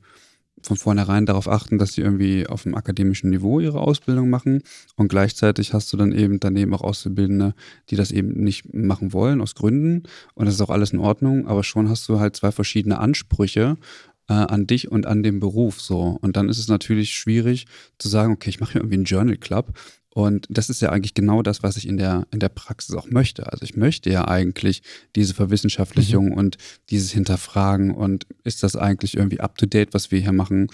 [0.62, 4.62] von vornherein darauf achten, dass sie irgendwie auf dem akademischen Niveau ihre Ausbildung machen.
[4.96, 7.54] Und gleichzeitig hast du dann eben daneben auch Auszubildende,
[7.88, 10.04] die das eben nicht machen wollen, aus Gründen.
[10.34, 11.46] Und das ist auch alles in Ordnung.
[11.46, 13.76] Aber schon hast du halt zwei verschiedene Ansprüche
[14.28, 16.18] äh, an dich und an den Beruf so.
[16.20, 17.66] Und dann ist es natürlich schwierig
[17.98, 19.72] zu sagen, okay, ich mache hier irgendwie einen Journal Club
[20.12, 23.08] und das ist ja eigentlich genau das, was ich in der, in der Praxis auch
[23.10, 23.50] möchte.
[23.52, 24.82] Also ich möchte ja eigentlich
[25.14, 26.34] diese Verwissenschaftlichung mhm.
[26.34, 26.58] und
[26.90, 30.68] dieses Hinterfragen und ist das eigentlich irgendwie up-to-date, was wir hier machen?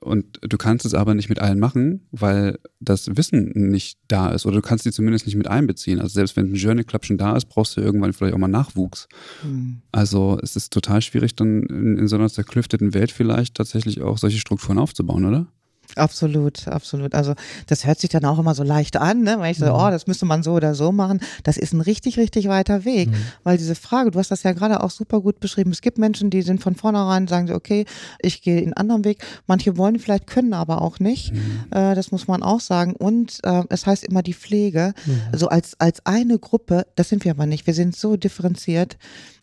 [0.00, 4.46] Und du kannst es aber nicht mit allen machen, weil das Wissen nicht da ist
[4.46, 6.00] oder du kannst die zumindest nicht mit einbeziehen.
[6.00, 8.48] Also selbst wenn ein Journey Club schon da ist, brauchst du irgendwann vielleicht auch mal
[8.48, 9.08] Nachwuchs.
[9.42, 9.82] Mhm.
[9.92, 14.16] Also es ist total schwierig, dann in, in so einer zerklüfteten Welt vielleicht tatsächlich auch
[14.16, 15.46] solche Strukturen aufzubauen, oder?
[15.96, 17.14] Absolut, absolut.
[17.14, 17.34] Also
[17.66, 19.36] das hört sich dann auch immer so leicht an, ne?
[19.38, 19.72] weil ich so, mhm.
[19.72, 21.20] oh, das müsste man so oder so machen.
[21.42, 23.16] Das ist ein richtig, richtig weiter Weg, mhm.
[23.44, 25.70] weil diese Frage, du hast das ja gerade auch super gut beschrieben.
[25.70, 27.86] Es gibt Menschen, die sind von vornherein, sagen sie, okay,
[28.20, 29.24] ich gehe einen anderen Weg.
[29.46, 31.32] Manche wollen vielleicht, können aber auch nicht.
[31.32, 31.64] Mhm.
[31.70, 32.94] Äh, das muss man auch sagen.
[32.94, 34.92] Und äh, es heißt immer die Pflege,
[35.32, 37.66] also als, als eine Gruppe, das sind wir aber nicht.
[37.66, 38.96] Wir sind so differenziert.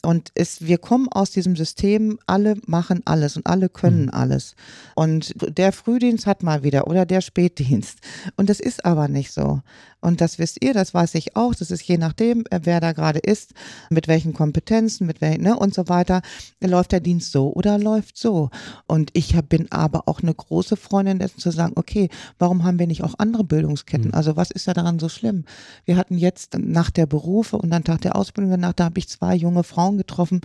[0.05, 4.13] Und es, wir kommen aus diesem System, alle machen alles und alle können mhm.
[4.13, 4.55] alles.
[4.95, 7.99] Und der Frühdienst hat mal wieder oder der Spätdienst.
[8.35, 9.61] Und das ist aber nicht so.
[10.03, 11.55] Und das wisst ihr, das weiß ich auch.
[11.55, 13.53] Das ist je nachdem, äh, wer da gerade ist,
[13.89, 16.21] mit welchen Kompetenzen, mit welchen, ne, und so weiter.
[16.59, 18.49] Läuft der Dienst so oder läuft so?
[18.85, 22.79] Und ich hab, bin aber auch eine große Freundin dessen zu sagen, okay, warum haben
[22.79, 24.09] wir nicht auch andere Bildungsketten?
[24.09, 24.13] Mhm.
[24.13, 25.45] Also was ist da daran so schlimm?
[25.85, 29.07] Wir hatten jetzt nach der Berufe und dann Tag der Ausbildung danach, da habe ich
[29.07, 30.41] zwei junge Frauen getroffen,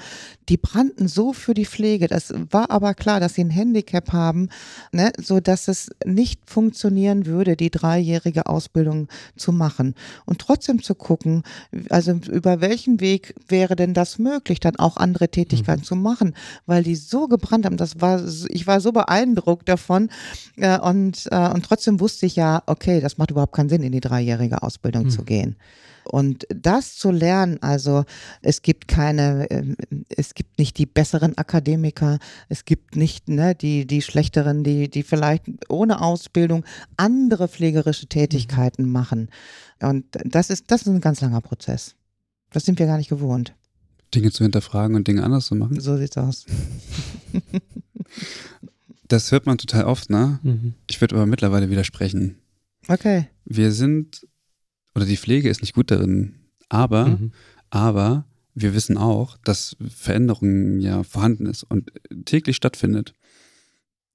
[0.49, 2.07] die brannten so für die Pflege.
[2.07, 4.51] Das war aber klar, dass sie ein Handicap haben,
[4.93, 9.95] ne, so dass es nicht funktionieren würde, die dreijährige Ausbildung zu zu machen
[10.27, 11.43] und trotzdem zu gucken,
[11.89, 15.87] also über welchen Weg wäre denn das möglich, dann auch andere Tätigkeiten mhm.
[15.87, 16.35] zu machen,
[16.67, 20.11] weil die so gebrannt haben, das war, ich war so beeindruckt davon
[20.57, 23.93] äh, und, äh, und trotzdem wusste ich ja, okay, das macht überhaupt keinen Sinn, in
[23.93, 25.11] die dreijährige Ausbildung mhm.
[25.11, 25.57] zu gehen.
[26.09, 28.05] Und das zu lernen, also
[28.43, 29.77] es gibt keine, ähm,
[30.09, 35.03] es gibt nicht die besseren Akademiker, es gibt nicht ne, die, die schlechteren, die, die
[35.03, 36.65] vielleicht ohne Ausbildung
[36.97, 38.93] andere pflegerische Tätigkeiten mhm.
[38.93, 39.29] machen.
[39.81, 41.95] Und das ist, das ist ein ganz langer Prozess.
[42.51, 43.55] Das sind wir gar nicht gewohnt.
[44.15, 45.79] Dinge zu hinterfragen und Dinge anders zu machen.
[45.81, 46.47] So sieht's aus.
[49.09, 50.41] das hört man total oft, ne?
[50.43, 50.75] Mhm.
[50.89, 52.39] Ich würde aber mittlerweile widersprechen.
[52.89, 53.29] Okay.
[53.45, 54.27] Wir sind
[54.95, 56.35] oder die Pflege ist nicht gut darin.
[56.69, 57.33] Aber, mhm.
[57.71, 58.25] aber
[58.55, 61.93] wir wissen auch, dass Veränderung ja vorhanden ist und
[62.25, 63.15] täglich stattfindet.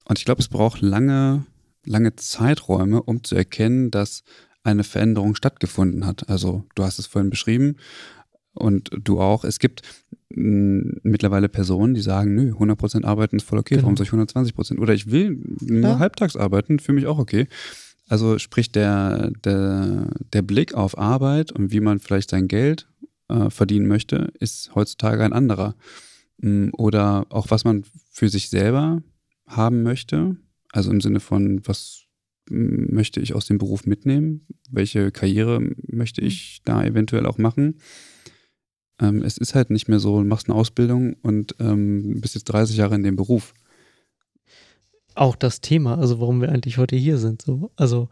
[0.06, 1.46] Und ich glaube, es braucht lange,
[1.84, 4.22] lange Zeiträume, um zu erkennen, dass
[4.62, 6.28] eine Veränderung stattgefunden hat.
[6.28, 7.76] Also du hast es vorhin beschrieben
[8.54, 9.44] und du auch.
[9.44, 9.82] Es gibt
[10.30, 13.84] mh, mittlerweile Personen, die sagen, nö, 100% arbeiten ist voll okay, genau.
[13.84, 14.78] warum soll ich 120%?
[14.78, 15.98] Oder ich will nur ja.
[15.98, 17.46] halbtags arbeiten, für mich auch okay.
[18.08, 22.86] Also sprich der, der, der Blick auf Arbeit und wie man vielleicht sein Geld
[23.28, 25.74] äh, verdienen möchte, ist heutzutage ein anderer.
[26.38, 29.02] Mm, oder auch was man für sich selber
[29.46, 30.36] haben möchte.
[30.72, 32.04] Also im Sinne von, was
[32.50, 34.46] möchte ich aus dem Beruf mitnehmen?
[34.70, 36.28] Welche Karriere möchte hm.
[36.28, 37.78] ich da eventuell auch machen?
[39.00, 42.44] Ähm, es ist halt nicht mehr so, du machst eine Ausbildung und ähm, bist jetzt
[42.44, 43.54] 30 Jahre in dem Beruf.
[45.14, 47.42] Auch das Thema, also warum wir eigentlich heute hier sind.
[47.42, 47.70] So.
[47.76, 48.08] Also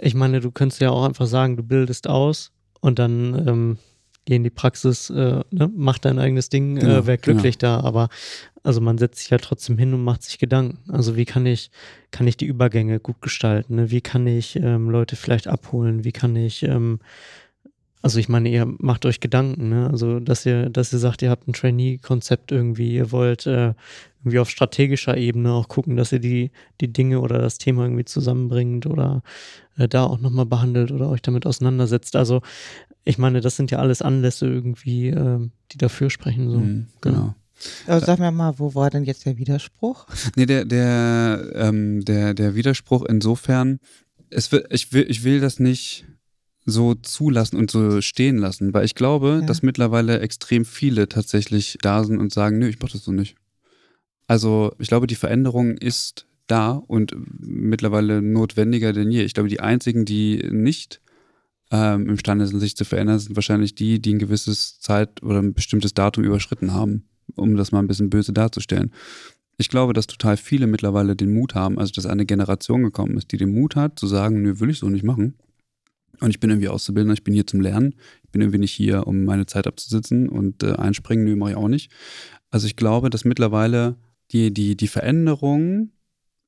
[0.00, 3.78] ich meine, du könntest ja auch einfach sagen, du bildest aus und dann ähm,
[4.24, 7.58] geh in die Praxis, äh, ne, mach dein eigenes Ding, äh, genau, äh, wär glücklich
[7.58, 7.80] genau.
[7.80, 7.86] da.
[7.86, 8.08] Aber
[8.62, 10.78] also man setzt sich ja trotzdem hin und macht sich Gedanken.
[10.90, 11.70] Also wie kann ich,
[12.10, 13.76] kann ich die Übergänge gut gestalten?
[13.76, 13.90] Ne?
[13.90, 16.04] Wie kann ich ähm, Leute vielleicht abholen?
[16.04, 17.00] Wie kann ich ähm,
[18.00, 19.88] also ich meine, ihr macht euch Gedanken, ne?
[19.90, 23.74] Also dass ihr, dass ihr sagt, ihr habt ein Trainee-Konzept irgendwie, ihr wollt äh,
[24.20, 28.04] irgendwie auf strategischer Ebene auch gucken, dass ihr die, die Dinge oder das Thema irgendwie
[28.04, 29.22] zusammenbringt oder
[29.76, 32.14] äh, da auch nochmal behandelt oder euch damit auseinandersetzt.
[32.14, 32.42] Also
[33.04, 36.50] ich meine, das sind ja alles Anlässe irgendwie, äh, die dafür sprechen.
[36.50, 36.58] So.
[36.58, 37.34] Mhm, genau.
[37.86, 40.06] Also sag mir mal, wo war denn jetzt der Widerspruch?
[40.36, 43.80] Nee, der, der, ähm, der, der Widerspruch insofern,
[44.30, 46.04] es wird, ich will, ich will das nicht
[46.68, 49.46] so zulassen und so stehen lassen, weil ich glaube, ja.
[49.46, 53.36] dass mittlerweile extrem viele tatsächlich da sind und sagen, nö, ich mach das so nicht.
[54.26, 59.22] Also ich glaube, die Veränderung ist da und mittlerweile notwendiger denn je.
[59.22, 61.00] Ich glaube, die einzigen, die nicht
[61.70, 65.54] ähm, imstande sind, sich zu verändern, sind wahrscheinlich die, die ein gewisses Zeit oder ein
[65.54, 68.92] bestimmtes Datum überschritten haben, um das mal ein bisschen böse darzustellen.
[69.56, 73.32] Ich glaube, dass total viele mittlerweile den Mut haben, also dass eine Generation gekommen ist,
[73.32, 75.34] die den Mut hat, zu sagen, nö, will ich so nicht machen.
[76.20, 77.94] Und ich bin irgendwie Auszubildender, ich bin hier zum Lernen.
[78.24, 81.56] Ich bin irgendwie nicht hier, um meine Zeit abzusitzen und äh, einspringen, nö, mache ich
[81.56, 81.90] auch nicht.
[82.50, 83.96] Also ich glaube, dass mittlerweile
[84.32, 85.90] die, die, die Veränderung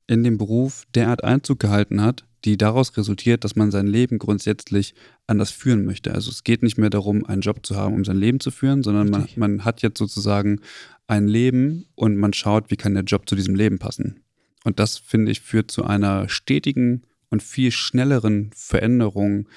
[0.07, 4.95] in dem Beruf derart Einzug gehalten hat, die daraus resultiert, dass man sein Leben grundsätzlich
[5.27, 6.12] anders führen möchte.
[6.12, 8.83] Also es geht nicht mehr darum, einen Job zu haben, um sein Leben zu führen,
[8.83, 10.61] sondern man, man hat jetzt sozusagen
[11.07, 14.23] ein Leben und man schaut, wie kann der Job zu diesem Leben passen.
[14.64, 19.49] Und das, finde ich, führt zu einer stetigen und viel schnelleren Veränderung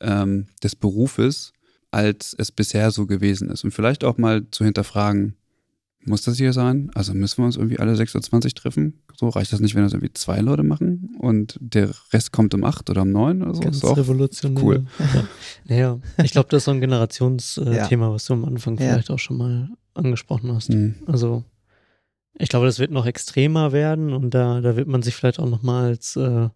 [0.00, 1.52] ähm, des Berufes,
[1.90, 3.64] als es bisher so gewesen ist.
[3.64, 5.36] Und vielleicht auch mal zu hinterfragen,
[6.04, 6.90] muss das hier sein?
[6.94, 9.00] Also müssen wir uns irgendwie alle 6.20 Uhr treffen?
[9.16, 12.64] So reicht das nicht, wenn das irgendwie zwei Leute machen und der Rest kommt um
[12.64, 13.60] acht oder um neun oder so?
[13.60, 14.62] Ganz ist auch revolutionär.
[14.62, 14.86] Cool.
[15.66, 18.12] Naja, ich glaube, das ist so ein Generationsthema, ja.
[18.12, 18.92] was du am Anfang ja.
[18.92, 20.70] vielleicht auch schon mal angesprochen hast.
[20.70, 20.94] Mhm.
[21.06, 21.44] Also
[22.38, 25.48] ich glaube, das wird noch extremer werden und da, da wird man sich vielleicht auch
[25.48, 26.48] noch mal als äh,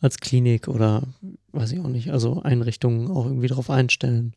[0.00, 1.02] als Klinik oder
[1.52, 4.34] weiß ich auch nicht, also Einrichtungen auch irgendwie darauf einstellen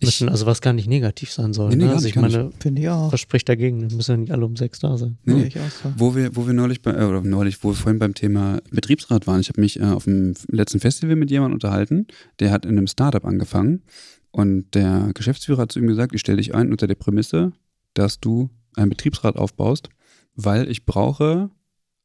[0.00, 1.70] müssen, ich, also was gar nicht negativ sein soll.
[1.70, 1.92] Nee, nee, ne?
[1.92, 3.12] Also ich meine, finde ich auch.
[3.12, 3.80] Was spricht dagegen?
[3.80, 5.18] Dann müssen ja nicht alle um sechs da sein.
[5.24, 5.50] Nee, nee.
[5.50, 5.92] So.
[5.96, 9.26] Wo wir, wo wir neulich bei, äh, oder neulich, wo wir vorhin beim Thema Betriebsrat
[9.26, 12.06] waren, ich habe mich äh, auf dem letzten Festival mit jemandem unterhalten,
[12.40, 13.82] der hat in einem Startup angefangen
[14.30, 17.52] und der Geschäftsführer hat zu ihm gesagt, ich stelle dich ein unter der Prämisse,
[17.94, 19.88] dass du einen Betriebsrat aufbaust,
[20.34, 21.50] weil ich brauche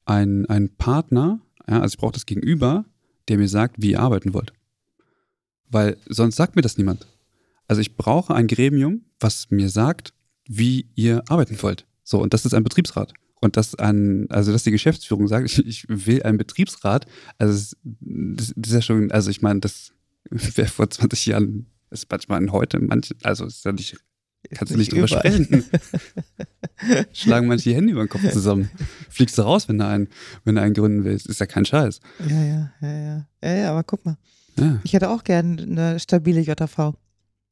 [0.06, 2.86] einen, einen Partner, ja, also ich brauche das Gegenüber,
[3.28, 4.54] der mir sagt, wie ihr arbeiten wollt.
[5.70, 7.08] Weil sonst sagt mir das niemand.
[7.68, 10.14] Also ich brauche ein Gremium, was mir sagt,
[10.46, 11.86] wie ihr arbeiten wollt.
[12.04, 13.14] So, und das ist ein Betriebsrat.
[13.40, 17.08] Und das an, also dass die Geschäftsführung sagt, ich, ich will einen Betriebsrat,
[17.38, 19.94] also das, das, ist ja schon, also ich meine, das
[20.30, 23.98] wäre vor 20 Jahren, ist manchmal heute, manche, also ist ja nicht,
[24.52, 25.66] kannst du nicht drüber sprechen.
[27.14, 28.70] Schlagen manche die Hände über den Kopf zusammen.
[29.10, 30.08] Fliegst du raus, wenn du einen,
[30.44, 31.28] wenn du einen gründen willst.
[31.28, 32.00] Ist ja kein Scheiß.
[32.28, 33.28] Ja, ja, ja, ja.
[33.44, 34.18] Ja, ja, aber guck mal.
[34.60, 34.80] Ja.
[34.84, 36.94] Ich hätte auch gerne eine stabile JV.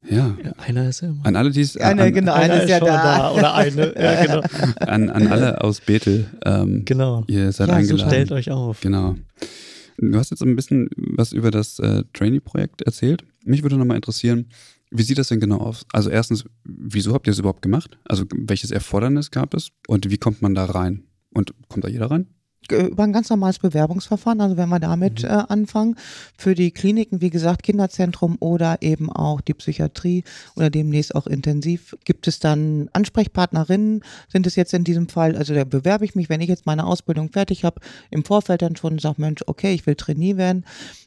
[0.10, 0.36] Ja.
[0.44, 0.54] ja.
[0.58, 1.26] Einer ist ja immer.
[1.26, 1.78] An alle, die es.
[1.78, 2.86] Eine, an, genau, einer, einer ist ja da.
[2.86, 3.32] da.
[3.34, 3.94] Oder eine.
[4.02, 4.42] Ja, genau.
[4.80, 6.28] an, an alle aus Bethel.
[6.44, 7.24] Ähm, genau.
[7.28, 8.00] Ihr seid ja, eingeladen.
[8.00, 8.82] So stellt euch auf.
[8.82, 9.16] Genau.
[9.98, 13.24] Du hast jetzt ein bisschen was über das äh, Trainee-Projekt erzählt.
[13.44, 14.48] Mich würde nochmal interessieren,
[14.92, 15.86] wie sieht das denn genau aus?
[15.94, 17.98] Also erstens, wieso habt ihr es überhaupt gemacht?
[18.04, 19.72] Also welches Erfordernis gab es?
[19.88, 21.06] Und wie kommt man da rein?
[21.34, 22.28] Und kommt da jeder rein?
[22.70, 25.30] über ein ganz normales Bewerbungsverfahren, also wenn wir damit mhm.
[25.30, 25.96] äh, anfangen,
[26.38, 30.24] für die Kliniken, wie gesagt, Kinderzentrum oder eben auch die Psychiatrie
[30.56, 35.54] oder demnächst auch intensiv, gibt es dann Ansprechpartnerinnen, sind es jetzt in diesem Fall, also
[35.54, 39.00] da bewerbe ich mich, wenn ich jetzt meine Ausbildung fertig habe, im Vorfeld dann schon
[39.00, 40.66] sage, Mensch, okay, ich will Trainee werden,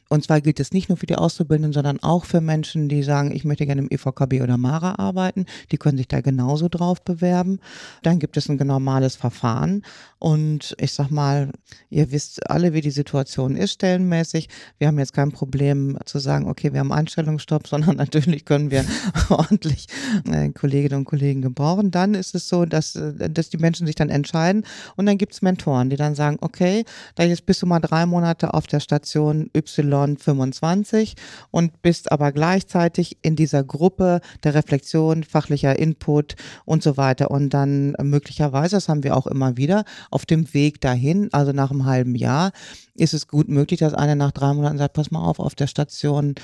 [0.09, 3.31] und zwar gilt es nicht nur für die Auszubildenden, sondern auch für Menschen, die sagen,
[3.35, 5.45] ich möchte gerne im EVKB oder MARA arbeiten.
[5.71, 7.59] Die können sich da genauso drauf bewerben.
[8.03, 9.83] Dann gibt es ein normales Verfahren.
[10.19, 11.51] Und ich sag mal,
[11.89, 14.47] ihr wisst alle, wie die Situation ist stellenmäßig.
[14.77, 18.85] Wir haben jetzt kein Problem zu sagen, okay, wir haben Einstellungsstopp, sondern natürlich können wir
[19.29, 19.87] ordentlich
[20.31, 21.89] äh, Kolleginnen und Kollegen gebrauchen.
[21.89, 24.65] Dann ist es so, dass, äh, dass die Menschen sich dann entscheiden.
[24.97, 26.85] Und dann gibt es Mentoren, die dann sagen, okay,
[27.15, 31.13] da jetzt bist du mal drei Monate auf der Station Y Y25
[31.51, 36.35] und bist aber gleichzeitig in dieser Gruppe der Reflexion, fachlicher Input
[36.65, 37.31] und so weiter.
[37.31, 41.71] Und dann möglicherweise, das haben wir auch immer wieder, auf dem Weg dahin, also nach
[41.71, 42.51] einem halben Jahr,
[42.95, 45.67] ist es gut möglich, dass einer nach drei Monaten sagt, pass mal auf, auf der
[45.67, 46.35] Station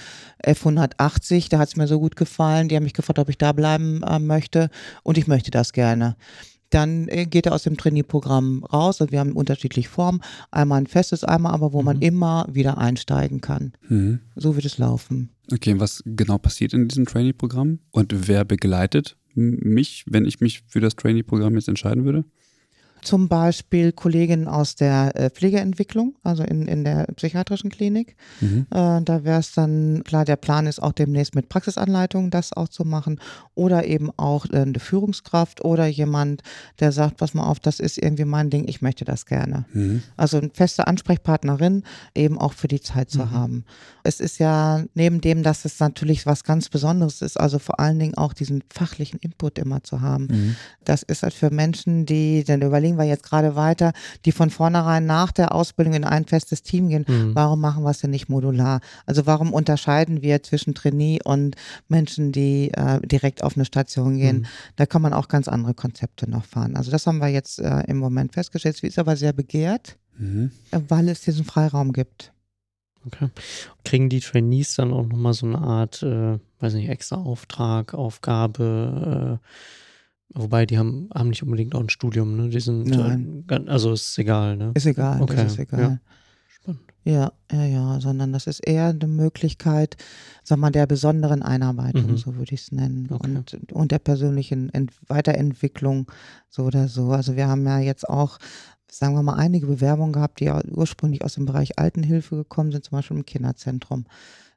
[0.44, 3.54] F180, da hat es mir so gut gefallen, die haben mich gefragt, ob ich da
[3.54, 4.70] bleiben äh, möchte.
[5.04, 6.16] Und ich möchte das gerne
[6.72, 9.02] dann äh, geht er aus dem Trainierprogramm raus.
[9.02, 10.22] Also wir haben unterschiedliche Formen.
[10.50, 11.86] Einmal ein festes, einmal aber, wo mhm.
[11.86, 13.74] man immer wieder einsteigen kann.
[13.88, 14.20] Mhm.
[14.36, 15.30] So wird es laufen.
[15.52, 17.80] Okay, was genau passiert in diesem Trainee-Programm?
[17.92, 22.26] Und wer begleitet mich, wenn ich mich für das Trainee-Programm jetzt entscheiden würde?
[23.02, 28.16] Zum Beispiel Kolleginnen aus der äh, Pflegeentwicklung, also in, in der psychiatrischen Klinik.
[28.40, 28.68] Mhm.
[28.70, 32.68] Äh, da wäre es dann, klar, der Plan ist auch demnächst mit Praxisanleitungen das auch
[32.68, 33.20] zu machen
[33.56, 36.42] oder eben auch äh, eine Führungskraft oder jemand,
[36.80, 39.66] der sagt, pass mal auf, das ist irgendwie mein Ding, ich möchte das gerne.
[39.74, 40.04] Mhm.
[40.18, 41.84] Also eine feste Ansprechpartnerin
[42.16, 43.32] eben auch für die Zeit zu mhm.
[43.32, 43.66] haben.
[44.04, 48.00] Es ist ja neben dem, dass es natürlich was ganz Besonderes ist, also vor allen
[48.00, 50.28] Dingen auch diesen fachlichen Input immer zu haben.
[50.30, 50.56] Mhm.
[50.84, 53.94] Das ist halt für Menschen, die dann überlegen, überlegen wir jetzt gerade weiter,
[54.26, 57.06] die von vornherein nach der Ausbildung in ein festes Team gehen.
[57.08, 57.36] Mhm.
[57.36, 58.82] Warum machen wir es denn nicht modular?
[59.06, 61.56] Also warum unterscheiden wir zwischen Trainee und
[61.88, 64.40] Menschen, die äh, direkt auf eine Station gehen?
[64.40, 64.46] Mhm.
[64.76, 66.76] Da kann man auch ganz andere Konzepte noch fahren.
[66.76, 68.76] Also das haben wir jetzt äh, im Moment festgestellt.
[68.76, 70.52] Es ist aber sehr begehrt, mhm.
[70.72, 72.34] weil es diesen Freiraum gibt.
[73.06, 73.30] Okay.
[73.84, 79.40] Kriegen die Trainees dann auch nochmal so eine Art, äh, weiß nicht, extra Auftrag, Aufgabe,
[79.42, 79.48] äh,
[80.34, 82.50] Wobei, die haben, haben nicht unbedingt auch ein Studium, ne?
[82.50, 83.44] Die sind, Nein.
[83.50, 84.72] Äh, also ist egal, ne?
[84.76, 85.46] Ist egal, okay.
[85.46, 85.80] ist egal.
[85.80, 86.00] Ja.
[86.48, 86.82] Spannend.
[87.04, 89.98] Ja, ja, ja, sondern das ist eher eine Möglichkeit,
[90.44, 92.18] sag mal, der besonderen Einarbeitung, mhm.
[92.18, 93.36] so würde ich es nennen, okay.
[93.36, 96.10] und, und der persönlichen Ent Weiterentwicklung,
[96.50, 97.12] so oder so.
[97.12, 98.38] Also wir haben ja jetzt auch,
[98.90, 102.86] sagen wir mal, einige Bewerbungen gehabt, die ja ursprünglich aus dem Bereich Altenhilfe gekommen sind,
[102.86, 104.06] zum Beispiel im Kinderzentrum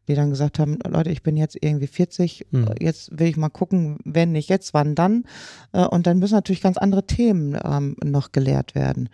[0.09, 2.67] die dann gesagt haben, Leute, ich bin jetzt irgendwie 40, mhm.
[2.81, 5.25] jetzt will ich mal gucken, wenn nicht jetzt, wann dann.
[5.73, 9.09] Äh, und dann müssen natürlich ganz andere Themen ähm, noch gelehrt werden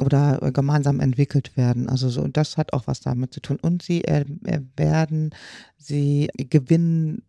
[0.00, 1.88] oder äh, gemeinsam entwickelt werden.
[1.88, 3.58] Also so, das hat auch was damit zu tun.
[3.60, 4.24] Und sie äh,
[4.76, 5.30] werden,
[5.76, 7.22] sie gewinnen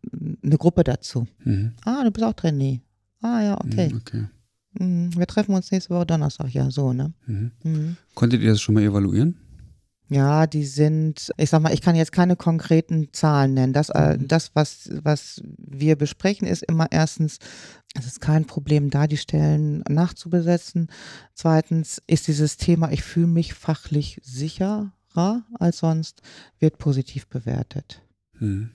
[0.44, 1.28] eine Gruppe dazu.
[1.44, 1.74] Mhm.
[1.86, 2.82] Ah, du bist auch Trainee.
[3.22, 3.90] Ah ja, okay.
[3.90, 4.26] Mhm, okay.
[4.80, 7.14] Mhm, wir treffen uns nächste Woche Donnerstag, ja, so, ne?
[7.28, 7.52] Mhm.
[7.64, 7.98] Mhm.
[8.14, 9.36] Konntet ihr das schon mal evaluieren?
[10.08, 13.74] Ja, die sind, ich sag mal, ich kann jetzt keine konkreten Zahlen nennen.
[13.74, 14.28] Das, äh, mhm.
[14.28, 17.40] das was, was wir besprechen, ist immer erstens,
[17.98, 20.90] es ist kein Problem da, die Stellen nachzubesetzen.
[21.34, 24.92] Zweitens ist dieses Thema, ich fühle mich fachlich sicherer
[25.60, 26.22] als sonst,
[26.60, 28.02] wird positiv bewertet.
[28.40, 28.72] Mhm.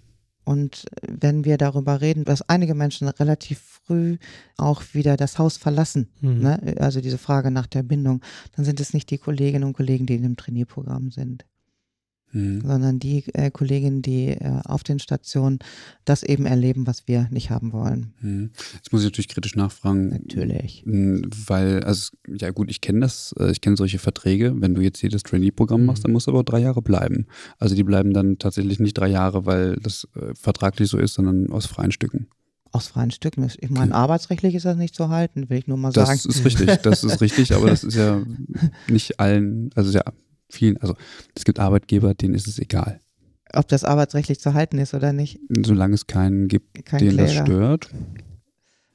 [0.51, 4.18] Und wenn wir darüber reden, dass einige Menschen relativ früh
[4.57, 6.40] auch wieder das Haus verlassen, mhm.
[6.40, 6.74] ne?
[6.80, 8.20] also diese Frage nach der Bindung,
[8.57, 11.44] dann sind es nicht die Kolleginnen und Kollegen, die in dem Trainierprogramm sind
[12.33, 12.62] mhm.
[12.62, 15.59] sondern die äh, Kolleginnen, die äh, auf den Stationen
[16.05, 18.12] das eben erleben, was wir nicht haben wollen.
[18.20, 18.51] Mhm.
[18.74, 20.09] Jetzt muss ich natürlich kritisch nachfragen.
[20.09, 20.83] Natürlich.
[20.87, 24.55] Weil, also, ja gut, ich kenne das, äh, ich kenne solche Verträge.
[24.57, 26.05] Wenn du jetzt jedes Trainee-Programm machst, mhm.
[26.05, 27.26] dann musst du aber drei Jahre bleiben.
[27.59, 31.51] Also die bleiben dann tatsächlich nicht drei Jahre, weil das äh, vertraglich so ist, sondern
[31.51, 32.28] aus freien Stücken
[32.72, 33.51] aus freien Stücken.
[33.59, 36.20] Ich meine, arbeitsrechtlich ist das nicht zu halten, will ich nur mal das sagen.
[36.24, 38.22] Das ist richtig, das ist richtig, aber das ist ja
[38.89, 40.05] nicht allen, also ja
[40.51, 40.94] vielen, also
[41.34, 43.01] es gibt Arbeitgeber, denen ist es egal.
[43.53, 45.40] Ob das arbeitsrechtlich zu halten ist oder nicht?
[45.64, 47.90] Solange es keinen gibt, Kein den das stört.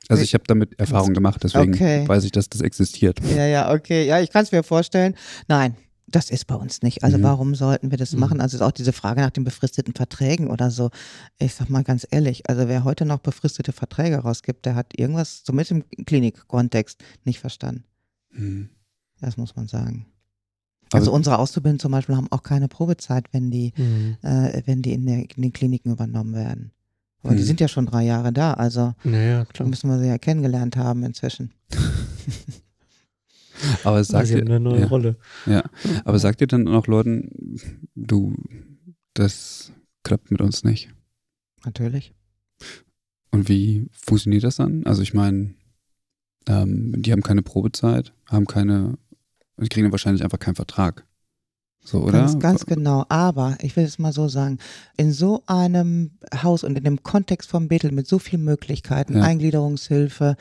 [0.08, 2.08] Also ich habe damit Erfahrung gemacht, deswegen okay.
[2.08, 3.20] weiß ich, dass das existiert.
[3.36, 4.06] Ja, ja, okay.
[4.06, 5.16] Ja, ich kann es mir vorstellen.
[5.47, 5.76] Nein,
[6.08, 7.03] das ist bei uns nicht.
[7.03, 7.24] Also mhm.
[7.24, 8.20] warum sollten wir das mhm.
[8.20, 8.41] machen?
[8.41, 10.91] Also ist auch diese Frage nach den befristeten Verträgen oder so.
[11.39, 15.43] Ich sag mal ganz ehrlich, also wer heute noch befristete Verträge rausgibt, der hat irgendwas,
[15.43, 17.86] zumindest im Klinikkontext, nicht verstanden.
[18.32, 18.70] Mhm.
[19.20, 20.06] Das muss man sagen.
[20.92, 24.18] Also unsere Auszubildenden zum Beispiel haben auch keine Probezeit, wenn die, mhm.
[24.22, 26.72] äh, wenn die in, der, in, den Kliniken übernommen werden.
[27.24, 27.38] Aber mhm.
[27.38, 31.04] die sind ja schon drei Jahre da, also naja, müssen wir sie ja kennengelernt haben
[31.04, 31.52] inzwischen.
[33.84, 35.18] aber sagt ihr, eine neue ja, Rolle.
[35.46, 35.64] Ja,
[36.04, 37.60] aber sagt ihr dann auch Leuten,
[37.96, 38.36] du,
[39.14, 39.72] das
[40.04, 40.90] klappt mit uns nicht?
[41.66, 42.14] Natürlich.
[43.32, 44.86] Und wie funktioniert das dann?
[44.86, 45.56] Also ich meine,
[46.48, 48.98] ähm, die haben keine Probezeit, haben keine
[49.58, 51.06] und die kriegen dann wahrscheinlich einfach keinen Vertrag.
[51.86, 52.14] So, oder?
[52.14, 53.06] Ganz, ganz genau.
[53.10, 54.58] Aber ich will es mal so sagen,
[54.97, 59.22] in so einem Haus und in dem Kontext von Bethel mit so vielen Möglichkeiten, ja.
[59.22, 60.36] Eingliederungshilfe,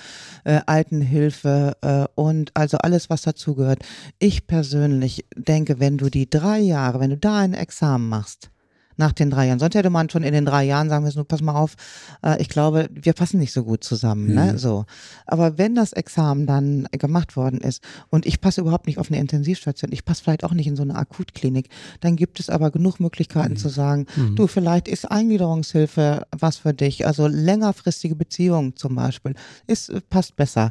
[0.44, 3.84] äh, Altenhilfe äh, und also alles, was dazugehört.
[4.18, 8.50] Ich persönlich denke, wenn du die drei Jahre, wenn du da ein Examen machst,
[8.96, 9.58] nach den drei Jahren.
[9.58, 11.74] Sonst hätte man schon in den drei Jahren sagen müssen, pass mal auf,
[12.22, 14.26] äh, ich glaube, wir passen nicht so gut zusammen.
[14.26, 14.44] Ne?
[14.44, 14.46] Mhm.
[14.52, 14.58] Ne?
[14.58, 14.84] So.
[15.26, 19.20] Aber wenn das Examen dann gemacht worden ist und ich passe überhaupt nicht auf eine
[19.20, 21.68] Intensivstation, ich passe vielleicht auch nicht in so eine Akutklinik,
[22.00, 23.58] dann gibt es aber genug Möglichkeiten mhm.
[23.58, 24.36] zu sagen, mhm.
[24.36, 27.06] du, vielleicht ist Eingliederungshilfe was für dich.
[27.06, 29.34] Also längerfristige Beziehungen zum Beispiel,
[29.66, 30.70] ist, passt besser.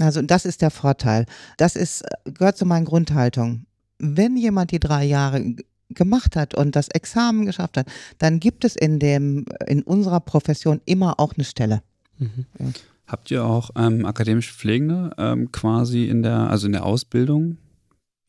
[0.00, 1.26] Also das ist der Vorteil.
[1.56, 3.66] Das ist, gehört zu meinen Grundhaltungen.
[3.98, 5.56] Wenn jemand die drei Jahre
[5.90, 7.86] gemacht hat und das Examen geschafft hat,
[8.18, 11.82] dann gibt es in dem in unserer Profession immer auch eine Stelle.
[12.18, 12.46] Mhm.
[12.58, 12.66] Ja.
[13.06, 17.58] Habt ihr auch ähm, akademisch Pflegende ähm, quasi in der, also in der Ausbildung?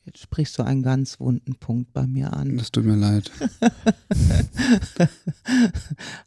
[0.08, 2.55] Jetzt sprichst du einen ganz wunden Punkt bei mir an.
[2.55, 3.30] Das tut mir leid.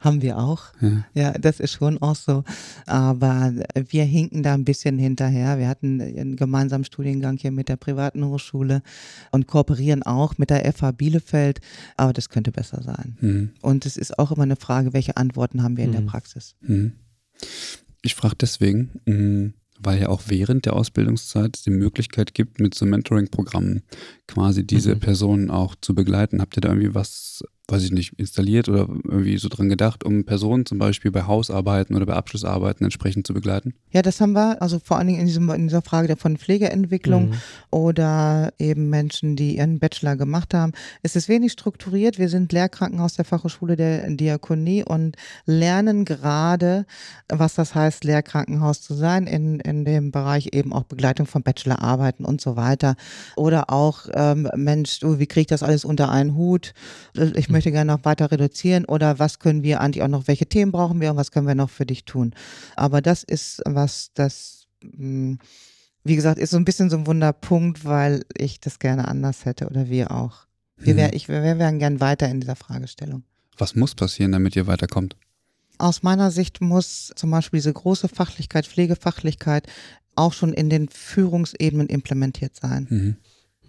[0.00, 0.64] Haben wir auch.
[0.82, 1.06] Ja.
[1.14, 1.32] ja.
[1.32, 2.44] das ist schon auch so.
[2.84, 5.58] Aber wir hinken da ein bisschen hinterher.
[5.58, 8.82] Wir hatten einen gemeinsamen Studiengang hier mit der privaten Hochschule
[9.30, 11.62] und kooperieren auch mit der FH Bielefeld.
[11.96, 13.16] Aber das könnte besser sein.
[13.22, 13.50] Mhm.
[13.62, 15.94] Und es ist auch immer eine Frage, welche Antworten haben wir in mhm.
[15.94, 16.54] der Praxis.
[16.60, 16.92] Mhm.
[18.02, 22.86] Ich frage deswegen, mm, weil ja auch während der Ausbildungszeit die Möglichkeit gibt, mit so
[22.86, 23.82] Mentoring-Programmen
[24.26, 25.00] quasi diese mhm.
[25.00, 26.40] Personen auch zu begleiten.
[26.40, 30.24] Habt ihr da irgendwie was weiß ich nicht, installiert oder irgendwie so dran gedacht, um
[30.24, 33.74] Personen zum Beispiel bei Hausarbeiten oder bei Abschlussarbeiten entsprechend zu begleiten?
[33.92, 37.30] Ja, das haben wir, also vor allen Dingen in, diesem, in dieser Frage von Pflegeentwicklung
[37.30, 37.34] mhm.
[37.70, 40.72] oder eben Menschen, die ihren Bachelor gemacht haben.
[41.02, 42.18] Es ist wenig strukturiert.
[42.18, 45.16] Wir sind Lehrkrankenhaus der Fachhochschule der Diakonie und
[45.46, 46.86] lernen gerade,
[47.28, 52.24] was das heißt, Lehrkrankenhaus zu sein, in, in dem Bereich eben auch Begleitung von Bachelorarbeiten
[52.24, 52.96] und so weiter.
[53.36, 56.74] Oder auch, ähm, Mensch, du, wie kriege ich das alles unter einen Hut?
[57.34, 60.46] Ich möchte möchte gerne noch weiter reduzieren oder was können wir eigentlich auch noch, welche
[60.46, 62.32] Themen brauchen wir und was können wir noch für dich tun.
[62.74, 65.38] Aber das ist was, das, hm,
[66.02, 69.66] wie gesagt, ist so ein bisschen so ein Wunderpunkt, weil ich das gerne anders hätte
[69.66, 70.46] oder wir auch.
[70.78, 71.14] Wir, wär, mhm.
[71.14, 73.24] ich, wir wären gern weiter in dieser Fragestellung.
[73.58, 75.18] Was muss passieren, damit ihr weiterkommt?
[75.76, 79.66] Aus meiner Sicht muss zum Beispiel diese große Fachlichkeit, Pflegefachlichkeit
[80.16, 82.86] auch schon in den Führungsebenen implementiert sein.
[82.88, 83.16] Mhm.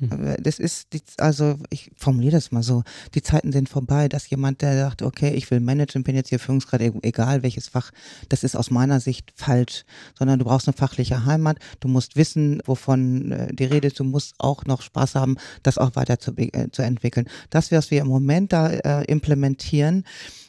[0.01, 0.35] Hm.
[0.41, 2.83] Das ist, die, also ich formuliere das mal so,
[3.13, 6.39] die Zeiten sind vorbei, dass jemand, der sagt, okay, ich will managen, bin jetzt hier
[6.39, 7.91] Führungsgrad, egal welches Fach,
[8.29, 9.83] das ist aus meiner Sicht falsch,
[10.17, 14.03] sondern du brauchst eine fachliche Heimat, du musst wissen, wovon äh, die Rede ist, du
[14.03, 17.27] musst auch noch Spaß haben, das auch weiter zu, äh, zu entwickeln.
[17.51, 20.03] Das, was wir im Moment da äh, implementieren,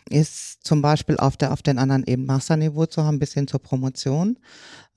[0.08, 3.60] ist zum Beispiel auf der auf den anderen eben Masterniveau zu haben, bis hin zur
[3.60, 4.38] Promotion.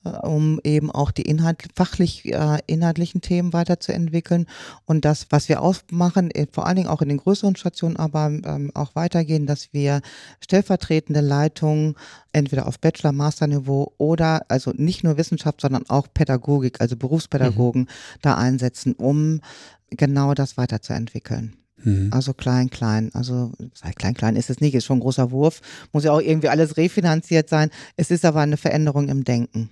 [0.06, 4.46] Äh, um eben auch die Inhalt, fachlich äh, inhaltlichen Themen weiterzuentwickeln
[4.86, 8.28] und das, was wir ausmachen, äh, vor allen Dingen auch in den größeren Stationen, aber
[8.28, 10.02] ähm, auch weitergehen, dass wir
[10.42, 11.96] stellvertretende Leitungen
[12.32, 17.88] entweder auf Bachelor, Master-Niveau oder also nicht nur Wissenschaft, sondern auch Pädagogik, also Berufspädagogen mhm.
[18.22, 19.42] da einsetzen, um
[19.90, 21.65] genau das weiterzuentwickeln.
[21.84, 22.10] Mhm.
[22.12, 23.12] Also klein, klein.
[23.14, 23.52] Also
[23.98, 25.62] klein, klein ist es nicht, ist schon ein großer Wurf.
[25.92, 27.70] Muss ja auch irgendwie alles refinanziert sein.
[27.98, 29.70] Es ist aber eine Veränderung im Denken.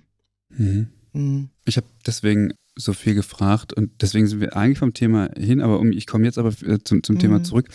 [0.50, 0.88] Mhm.
[1.12, 1.48] Mhm.
[1.64, 5.78] Ich habe deswegen so viel gefragt und deswegen sind wir eigentlich vom Thema hin, aber
[5.78, 7.20] um, ich komme jetzt aber äh, zum, zum mhm.
[7.20, 7.68] Thema zurück.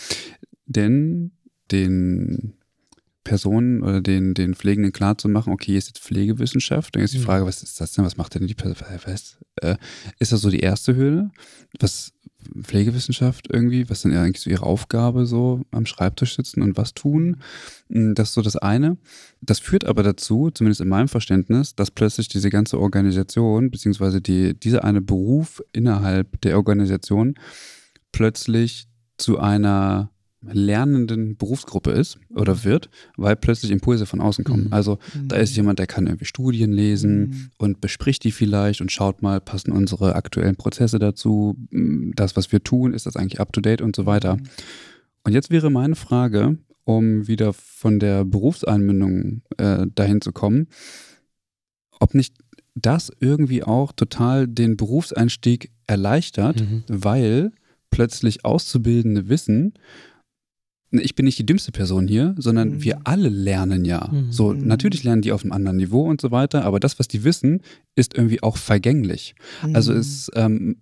[0.66, 1.32] Denn
[1.72, 2.54] den
[3.24, 7.20] Personen oder den, den Pflegenden klar zu machen, okay, ist jetzt Pflegewissenschaft, dann ist die
[7.20, 7.24] mhm.
[7.24, 8.76] Frage, was ist das denn, was macht denn die Person,
[9.62, 9.76] äh,
[10.20, 11.30] ist das so die erste Hürde?
[11.80, 12.12] Was,
[12.62, 17.38] Pflegewissenschaft irgendwie, was dann eigentlich so ihre Aufgabe so am Schreibtisch sitzen und was tun.
[17.90, 18.98] Mm, das ist so das eine.
[19.42, 24.58] Das führt aber dazu, zumindest in meinem Verständnis, dass plötzlich diese ganze Organisation, beziehungsweise die,
[24.58, 27.36] dieser eine Beruf innerhalb der Organisation
[28.12, 28.88] plötzlich
[29.18, 30.10] zu einer
[30.42, 34.66] lernenden Berufsgruppe ist oder wird, weil plötzlich Impulse von außen kommen.
[34.66, 34.74] Mhm.
[34.74, 35.58] Also da ist mhm.
[35.58, 37.50] jemand, der kann irgendwie Studien lesen mhm.
[37.58, 42.64] und bespricht die vielleicht und schaut mal, passen unsere aktuellen Prozesse dazu, das, was wir
[42.64, 44.38] tun, ist das eigentlich up-to-date und so weiter.
[44.38, 44.44] Mhm.
[45.24, 50.68] Und jetzt wäre meine Frage, um wieder von der Berufseinbindung äh, dahin zu kommen,
[52.00, 52.36] ob nicht
[52.76, 56.84] das irgendwie auch total den Berufseinstieg erleichtert, mhm.
[56.88, 57.52] weil
[57.90, 59.74] plötzlich Auszubildende wissen,
[60.92, 62.84] ich bin nicht die dümmste Person hier, sondern mhm.
[62.84, 64.10] wir alle lernen ja.
[64.12, 64.32] Mhm.
[64.32, 67.24] So, natürlich lernen die auf einem anderen Niveau und so weiter, aber das, was die
[67.24, 67.62] wissen,
[67.96, 69.36] ist irgendwie auch vergänglich.
[69.66, 69.76] Mhm.
[69.76, 70.78] Also es ähm,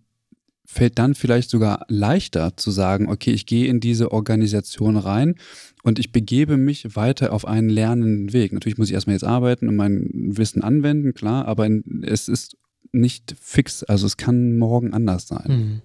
[0.65, 5.35] fällt dann vielleicht sogar leichter zu sagen, okay, ich gehe in diese Organisation rein
[5.83, 8.53] und ich begebe mich weiter auf einen lernenden Weg.
[8.53, 11.69] Natürlich muss ich erstmal jetzt arbeiten und mein Wissen anwenden, klar, aber
[12.03, 12.57] es ist
[12.91, 13.83] nicht fix.
[13.83, 15.81] Also es kann morgen anders sein.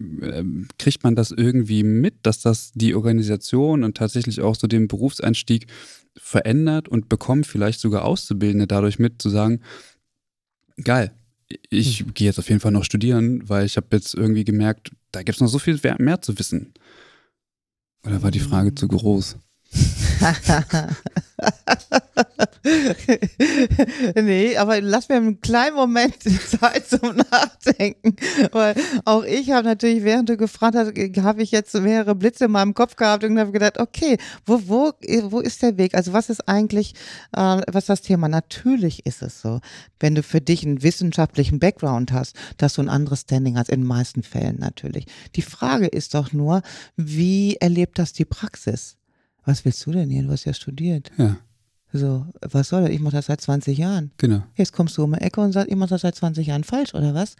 [0.00, 4.86] Ähm, kriegt man das irgendwie mit, dass das die Organisation und tatsächlich auch so den
[4.86, 5.66] Berufseinstieg
[6.16, 9.60] verändert und bekommt vielleicht sogar Auszubildende dadurch mit, zu sagen,
[10.82, 11.12] geil,
[11.70, 12.14] ich mhm.
[12.14, 15.36] gehe jetzt auf jeden Fall noch studieren, weil ich habe jetzt irgendwie gemerkt, da gibt
[15.36, 16.74] es noch so viel mehr zu wissen.
[18.04, 19.36] Oder war die Frage zu groß?
[24.16, 28.16] nee, aber lass mir einen kleinen Moment Zeit zum Nachdenken.
[28.52, 30.92] Weil auch ich habe natürlich, während du gefragt hast,
[31.22, 34.92] habe ich jetzt mehrere Blitze in meinem Kopf gehabt und habe gedacht, okay, wo, wo,
[35.30, 35.94] wo ist der Weg?
[35.94, 36.94] Also was ist eigentlich,
[37.32, 38.28] äh, was ist das Thema?
[38.28, 39.60] Natürlich ist es so,
[40.00, 43.82] wenn du für dich einen wissenschaftlichen Background hast, dass du ein anderes Standing hast, in
[43.82, 45.06] den meisten Fällen natürlich.
[45.36, 46.62] Die Frage ist doch nur,
[46.96, 48.98] wie erlebt das die Praxis?
[49.48, 50.24] Was willst du denn hier?
[50.24, 51.10] Du hast ja studiert.
[51.16, 51.38] Ja.
[51.90, 52.90] So, was soll das?
[52.90, 54.10] Ich mache das seit 20 Jahren.
[54.18, 54.42] Genau.
[54.56, 56.92] Jetzt kommst du um die Ecke und sagst, ich mache das seit 20 Jahren falsch,
[56.92, 57.34] oder was?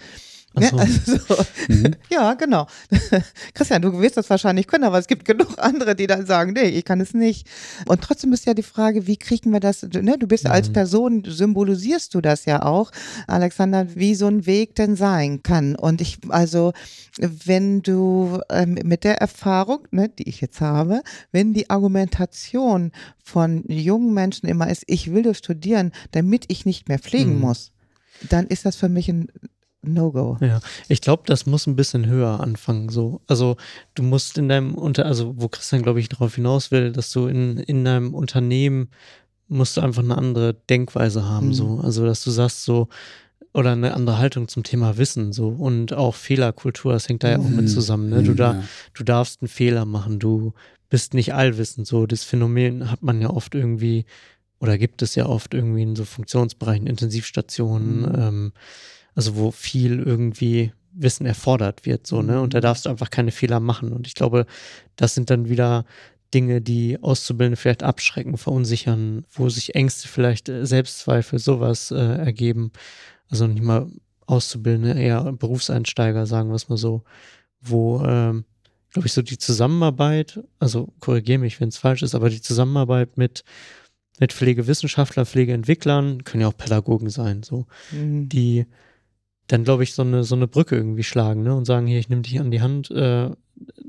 [0.58, 0.76] Ja, so.
[0.78, 1.36] also so.
[1.68, 1.94] Mhm.
[2.10, 2.66] ja, genau.
[3.54, 6.62] Christian, du wirst das wahrscheinlich können, aber es gibt genug andere, die dann sagen, nee,
[6.68, 7.46] ich kann es nicht.
[7.86, 10.16] Und trotzdem ist ja die Frage, wie kriegen wir das, ne?
[10.18, 10.50] du bist Mhm.
[10.50, 12.90] als Person, symbolisierst du das ja auch,
[13.26, 15.76] Alexander, wie so ein Weg denn sein kann.
[15.76, 16.72] Und ich, also,
[17.18, 22.92] wenn du ähm, mit der Erfahrung, ne, die ich jetzt habe, wenn die Argumentation
[23.22, 27.40] von jungen Menschen immer ist, ich will das studieren, damit ich nicht mehr pflegen Mhm.
[27.40, 27.70] muss,
[28.28, 29.28] dann ist das für mich ein
[29.82, 30.38] No-Go.
[30.40, 32.88] Ja, ich glaube, das muss ein bisschen höher anfangen.
[32.88, 33.56] So, also
[33.94, 37.26] du musst in deinem Unter, also wo Christian, glaube ich, darauf hinaus will, dass du
[37.26, 38.90] in, in deinem Unternehmen
[39.46, 41.48] musst du einfach eine andere Denkweise haben.
[41.48, 41.52] Mhm.
[41.52, 42.88] So, also dass du sagst so
[43.54, 46.92] oder eine andere Haltung zum Thema Wissen so und auch Fehlerkultur.
[46.92, 47.66] Das hängt da ja auch mit Mhm.
[47.68, 48.10] zusammen.
[48.10, 48.22] Ne?
[48.22, 48.62] Du Mhm, da,
[48.94, 50.18] du darfst einen Fehler machen.
[50.18, 50.52] Du
[50.90, 51.86] bist nicht allwissend.
[51.86, 54.04] So das Phänomen hat man ja oft irgendwie
[54.60, 58.00] oder gibt es ja oft irgendwie in so Funktionsbereichen, Intensivstationen.
[58.02, 58.14] Mhm.
[58.18, 58.52] Ähm,
[59.18, 62.40] also wo viel irgendwie Wissen erfordert wird, so, ne?
[62.40, 63.92] Und da darfst du einfach keine Fehler machen.
[63.92, 64.46] Und ich glaube,
[64.94, 65.84] das sind dann wieder
[66.32, 72.70] Dinge, die Auszubildende vielleicht abschrecken, verunsichern, wo sich Ängste vielleicht, äh, Selbstzweifel, sowas äh, ergeben.
[73.28, 73.90] Also nicht mal
[74.26, 77.02] Auszubildende, eher Berufseinsteiger, sagen wir es mal so,
[77.60, 78.44] wo, ähm,
[78.92, 83.18] glaube ich, so die Zusammenarbeit, also korrigiere mich, wenn es falsch ist, aber die Zusammenarbeit
[83.18, 83.42] mit,
[84.20, 88.28] mit Pflegewissenschaftler, Pflegeentwicklern, können ja auch Pädagogen sein, so, Mhm.
[88.28, 88.66] die
[89.48, 91.54] dann, glaube ich, so eine, so eine Brücke irgendwie schlagen ne?
[91.54, 92.90] und sagen, hier, ich nehme dich an die Hand.
[92.90, 93.30] Äh,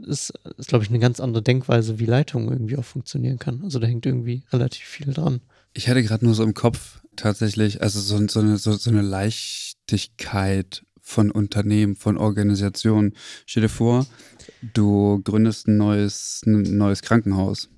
[0.05, 3.62] ist, ist glaube ich, eine ganz andere Denkweise, wie Leitung irgendwie auch funktionieren kann.
[3.64, 5.41] Also da hängt irgendwie relativ viel dran.
[5.74, 9.01] Ich hatte gerade nur so im Kopf tatsächlich, also so, so, eine, so, so eine
[9.01, 13.14] Leichtigkeit von Unternehmen, von Organisationen.
[13.45, 14.07] Stell dir vor,
[14.74, 17.70] du gründest ein neues, ein neues Krankenhaus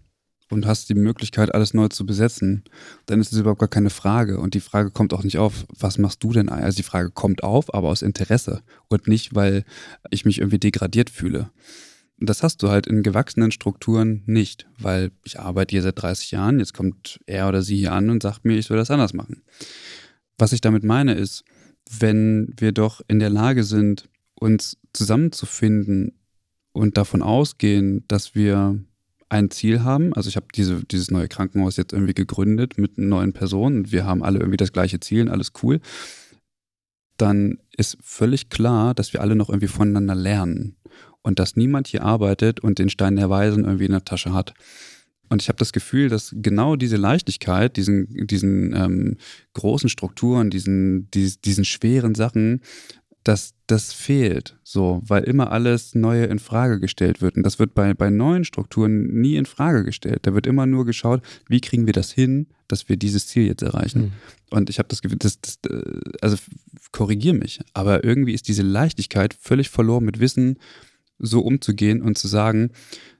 [0.51, 2.63] und hast die Möglichkeit, alles neu zu besetzen,
[3.05, 4.39] dann ist es überhaupt gar keine Frage.
[4.39, 6.49] Und die Frage kommt auch nicht auf, was machst du denn?
[6.49, 9.63] Also die Frage kommt auf, aber aus Interesse und nicht, weil
[10.09, 11.49] ich mich irgendwie degradiert fühle.
[12.19, 16.31] Und das hast du halt in gewachsenen Strukturen nicht, weil ich arbeite hier seit 30
[16.31, 19.13] Jahren, jetzt kommt er oder sie hier an und sagt mir, ich soll das anders
[19.13, 19.41] machen.
[20.37, 21.43] Was ich damit meine ist,
[21.99, 26.13] wenn wir doch in der Lage sind, uns zusammenzufinden
[26.73, 28.83] und davon ausgehen, dass wir
[29.31, 30.13] ein Ziel haben.
[30.13, 34.23] Also ich habe diese, dieses neue Krankenhaus jetzt irgendwie gegründet mit neuen Personen wir haben
[34.23, 35.79] alle irgendwie das gleiche Ziel und alles cool.
[37.17, 40.75] Dann ist völlig klar, dass wir alle noch irgendwie voneinander lernen
[41.21, 44.53] und dass niemand hier arbeitet und den Stein der Weisen irgendwie in der Tasche hat.
[45.29, 49.17] Und ich habe das Gefühl, dass genau diese Leichtigkeit, diesen, diesen ähm,
[49.53, 52.61] großen Strukturen, diesen, dies, diesen schweren Sachen,
[53.23, 57.37] dass das fehlt, so, weil immer alles Neue in Frage gestellt wird.
[57.37, 60.19] Und das wird bei, bei neuen Strukturen nie in Frage gestellt.
[60.23, 63.61] Da wird immer nur geschaut, wie kriegen wir das hin, dass wir dieses Ziel jetzt
[63.61, 64.01] erreichen.
[64.01, 64.11] Mhm.
[64.49, 66.37] Und ich habe das Gefühl, das, das, äh, also
[66.91, 70.57] korrigier mich, aber irgendwie ist diese Leichtigkeit völlig verloren mit Wissen,
[71.19, 72.71] so umzugehen und zu sagen,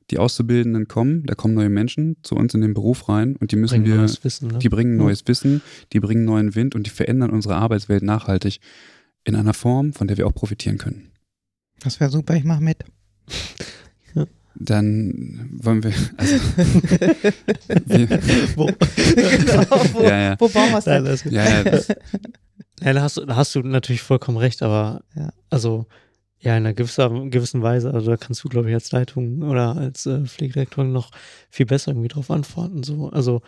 [0.10, 3.56] die Auszubildenden kommen, da kommen neue Menschen zu uns in den Beruf rein und die
[3.56, 4.60] müssen Bringen wir, neues Wissen, ne?
[4.60, 5.62] die bringen neues Wissen,
[5.93, 8.60] die bringen neuen Wind und die verändern unsere Arbeitswelt nachhaltig
[9.24, 11.11] in einer Form, von der wir auch profitieren können.
[11.82, 12.84] Das wäre super, ich mache mit.
[14.55, 16.36] Dann wollen wir, also,
[17.86, 18.09] wir,
[18.57, 21.11] Wo, genau, wo, ja, ja, wo bauen wir es Nein, denn?
[21.11, 21.88] das, ja, ja, das,
[22.82, 25.32] ja, da, hast, da hast du natürlich vollkommen recht, aber Ja.
[25.49, 25.88] also
[26.39, 29.76] ja, in einer gewisser, gewissen Weise, also da kannst du, glaube ich, als Leitung oder
[29.78, 31.11] als äh, Pflegedirektorin noch
[31.49, 32.82] viel besser irgendwie drauf antworten.
[32.84, 33.09] So.
[33.09, 33.41] Also,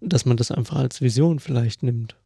[0.00, 2.16] dass man das einfach als Vision vielleicht nimmt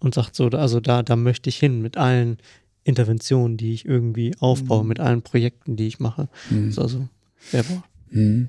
[0.00, 2.38] und sagt so, also da, da möchte ich hin mit allen
[2.84, 4.88] Interventionen, die ich irgendwie aufbaue, Mhm.
[4.88, 6.28] mit allen Projekten, die ich mache.
[6.48, 6.66] hm.
[6.66, 7.08] Das ist also
[7.50, 7.84] wärbar.
[8.10, 8.48] Mhm.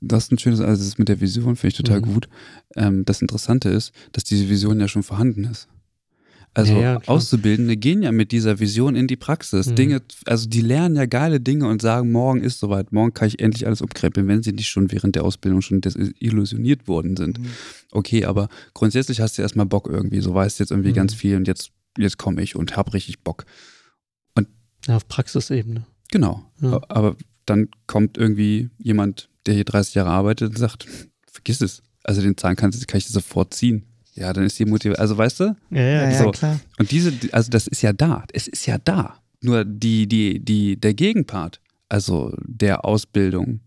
[0.00, 2.04] Das ist ein schönes, also das mit der Vision finde ich total Mhm.
[2.04, 2.28] gut.
[2.76, 5.68] Ähm, das Interessante ist, dass diese Vision ja schon vorhanden ist.
[6.56, 7.00] Also Ja, ja.
[7.06, 9.66] Auszubildende gehen ja mit dieser Vision in die Praxis.
[9.66, 9.74] Mhm.
[9.74, 13.40] Dinge, also die lernen ja geile Dinge und sagen, morgen ist soweit, morgen kann ich
[13.40, 17.40] endlich alles umkrempeln, wenn sie nicht schon während der Ausbildung schon desillusioniert worden sind.
[17.40, 17.46] Mhm.
[17.90, 20.94] Okay, aber grundsätzlich hast du erstmal Bock irgendwie, so weißt jetzt irgendwie Mhm.
[20.94, 23.44] ganz viel und jetzt, jetzt komme ich und hab richtig Bock.
[24.86, 25.86] Ja, auf Praxisebene.
[26.10, 26.44] Genau.
[26.60, 26.80] Ja.
[26.88, 30.86] Aber dann kommt irgendwie jemand, der hier 30 Jahre arbeitet und sagt,
[31.26, 31.82] vergiss es.
[32.02, 33.86] Also den Zahn kann, kann ich sofort ziehen.
[34.14, 35.56] Ja, dann ist die Motivation, also weißt du?
[35.70, 36.30] Ja, ja, ja, so.
[36.30, 36.60] klar.
[36.78, 38.24] Und diese, also das ist ja da.
[38.32, 39.16] Es ist ja da.
[39.40, 43.60] Nur die, die, die, der Gegenpart, also der Ausbildung,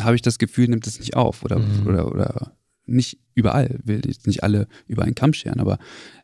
[0.00, 1.86] habe ich das Gefühl, nimmt es nicht auf oder, Mhm.
[1.86, 2.52] oder, oder
[2.86, 5.78] nicht überall, will jetzt nicht alle über einen Kamm scheren, aber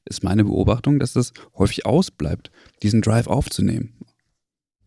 [0.04, 2.50] ist meine Beobachtung, dass das häufig ausbleibt,
[2.82, 3.94] diesen Drive aufzunehmen.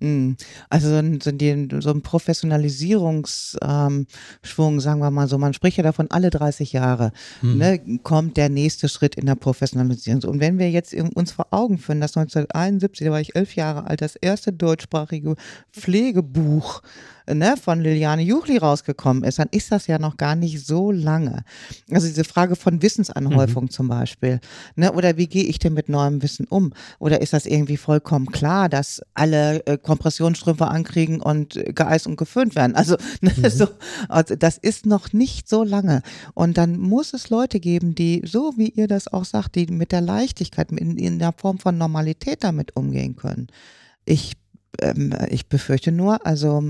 [0.06, 0.36] Mm.
[0.70, 5.78] Also so ein, so ein, so ein Professionalisierungsschwung, ähm, sagen wir mal so, man spricht
[5.78, 7.58] ja davon alle 30 Jahre, Hm.
[7.58, 10.24] ne, kommt der nächste Schritt in der Professionalisierung.
[10.24, 13.88] Und wenn wir jetzt uns vor Augen führen, dass 1971, da war ich elf Jahre
[13.88, 15.36] alt, das erste deutschsprachige
[15.72, 16.82] Pflegebuch
[17.34, 21.44] ne, von Liliane Juchli rausgekommen ist, dann ist das ja noch gar nicht so lange.
[21.92, 24.40] Also diese Frage von Wissensanhäufung zum Beispiel.
[24.76, 26.74] Ne, oder wie gehe ich denn mit neuem Wissen um?
[27.00, 32.18] Oder ist das irgendwie vollkommen klar, dass alle äh, Kompressionsstrümpfe ankriegen und äh, geeist und
[32.18, 32.76] geföhnt werden?
[32.76, 33.68] Also, ne, so,
[34.10, 36.02] also das ist noch nicht so lange.
[36.34, 39.92] Und dann muss es Leute geben, die, so wie ihr das auch sagt, die mit
[39.92, 43.48] der Leichtigkeit, in, in der Form von Normalität damit umgehen können.
[44.06, 44.34] Ich,
[44.82, 46.64] ähm, ich befürchte nur, also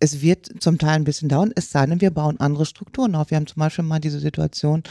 [0.00, 3.30] es wird zum Teil ein bisschen dauern, es sei denn, wir bauen andere Strukturen auf.
[3.30, 4.82] Wir haben zum Beispiel mal diese Situation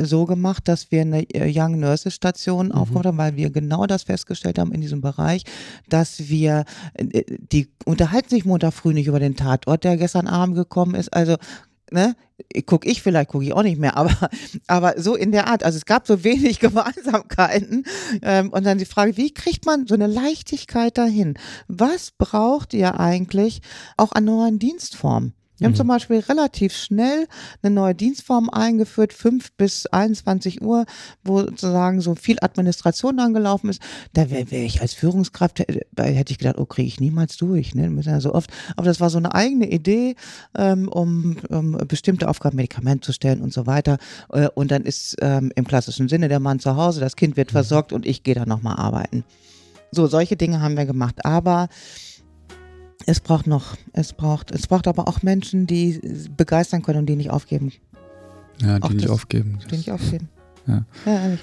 [0.00, 4.04] so gemacht, dass wir eine äh, Young Nurses Station aufgebaut haben, weil wir genau das
[4.04, 5.44] festgestellt haben in diesem Bereich,
[5.88, 10.56] dass wir, äh, die unterhalten sich Montag früh nicht über den Tatort, der gestern Abend
[10.56, 11.12] gekommen ist.
[11.12, 11.36] Also,
[11.90, 12.16] ne,
[12.66, 14.30] gucke ich vielleicht, gucke ich auch nicht mehr, aber,
[14.66, 15.62] aber so in der Art.
[15.64, 17.84] Also es gab so wenig Gemeinsamkeiten.
[18.22, 21.34] Ähm, und dann die Frage, wie kriegt man so eine Leichtigkeit dahin?
[21.66, 23.60] Was braucht ihr eigentlich
[23.96, 25.34] auch an neuen Dienstformen?
[25.58, 25.76] Wir haben Mhm.
[25.76, 27.26] zum Beispiel relativ schnell
[27.62, 30.86] eine neue Dienstform eingeführt, 5 bis 21 Uhr,
[31.24, 33.82] wo sozusagen so viel Administration angelaufen ist.
[34.12, 37.74] Da wäre wär ich als Führungskraft, hätte, hätte ich gedacht, oh, kriege ich niemals durch,
[37.74, 37.90] ne?
[37.90, 38.50] Müssen ja so oft.
[38.76, 40.14] Aber das war so eine eigene Idee,
[40.56, 43.98] ähm, um, um bestimmte Aufgaben, Medikament zu stellen und so weiter.
[44.32, 47.50] Äh, Und dann ist ähm, im klassischen Sinne der Mann zu Hause, das Kind wird
[47.50, 49.24] versorgt und ich gehe dann nochmal arbeiten.
[49.90, 51.24] So, solche Dinge haben wir gemacht.
[51.24, 51.68] Aber
[53.08, 55.98] es braucht noch, es braucht, es braucht aber auch Menschen, die
[56.36, 57.72] begeistern können und die nicht aufgeben.
[58.60, 59.58] Ja, die Auch nicht das- aufgeben.
[59.70, 60.28] Die nicht aufgeben.
[60.66, 60.84] Ja.
[61.06, 61.40] Ja, ehrlich.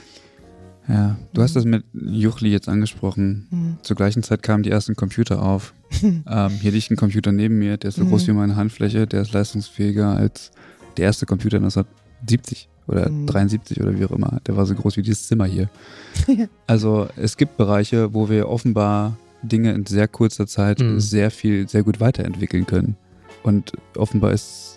[0.87, 3.47] Ja, du hast das mit Juchli jetzt angesprochen.
[3.49, 3.77] Mhm.
[3.81, 5.73] Zur gleichen Zeit kamen die ersten Computer auf.
[6.03, 8.09] ähm, hier liegt ein Computer neben mir, der ist so Mhm.
[8.09, 10.51] groß wie meine Handfläche, der ist leistungsfähiger als
[10.97, 13.25] der erste Computer 1970 oder Mhm.
[13.25, 14.39] 73 oder wie auch immer.
[14.45, 15.69] Der war so groß wie dieses Zimmer hier.
[16.67, 20.99] Also es gibt Bereiche, wo wir offenbar Dinge in sehr kurzer Zeit Mhm.
[20.99, 22.95] sehr viel, sehr gut weiterentwickeln können.
[23.43, 24.75] Und offenbar ist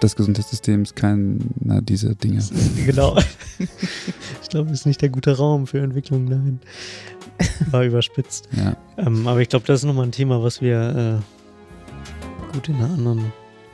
[0.00, 2.42] das Gesundheitssystem keiner dieser Dinge.
[2.86, 3.16] Genau.
[4.42, 6.60] ich glaube, es ist nicht der gute Raum für Entwicklung, nein.
[7.70, 8.48] War überspitzt.
[8.56, 8.76] Ja.
[8.96, 12.90] Ähm, aber ich glaube, das ist nochmal ein Thema, was wir äh, gut in einer
[12.90, 13.32] anderen,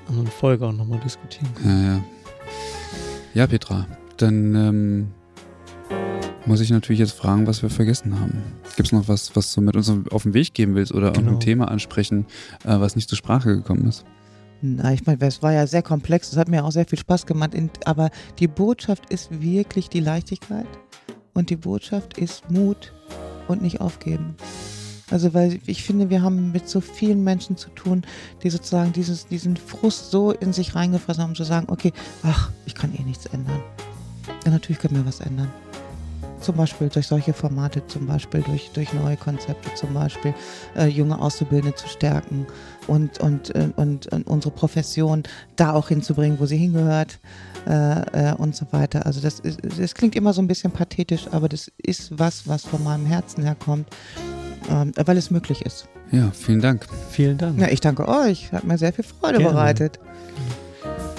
[0.08, 1.84] anderen Folge auch nochmal diskutieren können.
[1.84, 2.04] Ja, ja.
[3.34, 5.06] Ja, Petra, dann ähm,
[6.46, 8.42] muss ich natürlich jetzt fragen, was wir vergessen haben.
[8.76, 11.18] Gibt es noch was, was du mit uns auf den Weg geben willst oder Genau.
[11.18, 12.26] irgendein Thema ansprechen,
[12.64, 14.04] äh, was nicht zur Sprache gekommen ist?
[14.62, 17.26] Na, ich meine, es war ja sehr komplex, es hat mir auch sehr viel Spaß
[17.26, 17.52] gemacht,
[17.84, 20.66] aber die Botschaft ist wirklich die Leichtigkeit
[21.34, 22.92] und die Botschaft ist Mut
[23.48, 24.34] und nicht aufgeben.
[25.10, 28.02] Also, weil ich finde, wir haben mit so vielen Menschen zu tun,
[28.42, 31.92] die sozusagen dieses, diesen Frust so in sich reingefressen haben, zu sagen, okay,
[32.24, 33.60] ach, ich kann eh nichts ändern.
[34.44, 35.48] Ja, natürlich können wir was ändern.
[36.46, 40.32] Zum Beispiel durch solche Formate, zum Beispiel durch, durch neue Konzepte, zum Beispiel
[40.76, 42.46] äh, junge Auszubildende zu stärken
[42.86, 45.24] und, und, äh, und, und unsere Profession
[45.56, 47.18] da auch hinzubringen, wo sie hingehört
[47.66, 49.06] äh, äh, und so weiter.
[49.06, 52.64] Also das, ist, das klingt immer so ein bisschen pathetisch, aber das ist was, was
[52.64, 53.88] von meinem Herzen herkommt,
[54.70, 55.88] ähm, weil es möglich ist.
[56.12, 56.86] Ja, vielen Dank.
[57.10, 57.58] Vielen Dank.
[57.58, 59.52] Ja, ich danke euch, hat mir sehr viel Freude Gerne.
[59.52, 59.98] bereitet.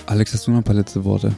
[0.06, 1.34] Alex, hast du noch ein paar letzte Worte?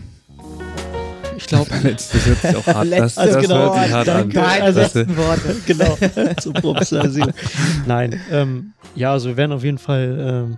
[1.40, 4.10] Ich glaube, Letzte, das hört sich auch hart, das, Letzte das genau, hört sich hart
[4.10, 4.18] an.
[4.18, 4.34] danke.
[4.40, 5.56] Keine Also- letzten Worte.
[5.66, 7.34] genau, zur Professionalisierung.
[7.88, 10.18] Nein, ähm, ja, also wir werden auf jeden Fall
[10.50, 10.58] ähm,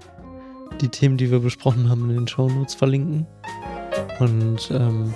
[0.82, 3.27] die Themen, die wir besprochen haben, in den Shownotes verlinken.
[4.19, 5.13] Und ähm,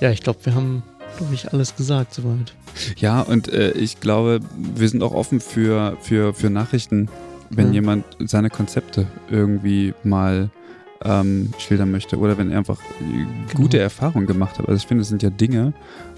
[0.00, 0.82] ja, ich glaube, wir haben,
[1.18, 2.54] glaube ich, alles gesagt soweit.
[2.96, 7.08] Ja, und äh, ich glaube, wir sind auch offen für, für, für Nachrichten,
[7.50, 7.74] wenn Ja.
[7.74, 10.50] jemand seine Konzepte irgendwie mal
[11.04, 12.78] ähm, schildern möchte oder wenn er einfach
[13.54, 13.82] gute Genau.
[13.84, 14.68] Erfahrungen gemacht hat.
[14.68, 15.72] Also ich finde, es sind ja Dinge,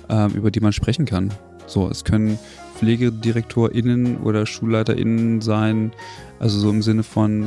[0.09, 1.33] ähm, über die man sprechen kann.
[1.67, 2.39] So, es können
[2.79, 5.93] PflegedirektorInnen oder SchulleiterInnen sein,
[6.41, 7.47] also so im Sinne von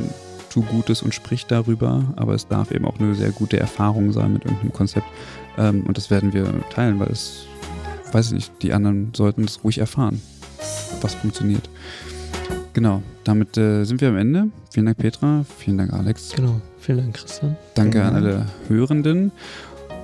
[0.50, 4.32] tu Gutes und sprich darüber, aber es darf eben auch eine sehr gute Erfahrung sein
[4.32, 5.06] mit irgendeinem Konzept.
[5.58, 7.44] Ähm, und das werden wir teilen, weil es,
[8.12, 10.22] weiß ich nicht, die anderen sollten es ruhig erfahren,
[11.02, 11.68] was funktioniert.
[12.72, 14.48] Genau, damit äh, sind wir am Ende.
[14.70, 15.44] Vielen Dank, Petra.
[15.58, 16.32] Vielen Dank, Alex.
[16.34, 17.56] Genau, vielen Dank, Christian.
[17.74, 19.32] Danke an alle Hörenden.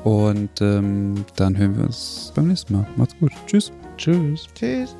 [0.05, 2.87] Und ähm, dann hören wir uns beim nächsten Mal.
[2.97, 3.33] Macht's gut.
[3.47, 3.73] Tschüss.
[3.97, 4.49] Tschüss.
[4.55, 4.97] Tschüss.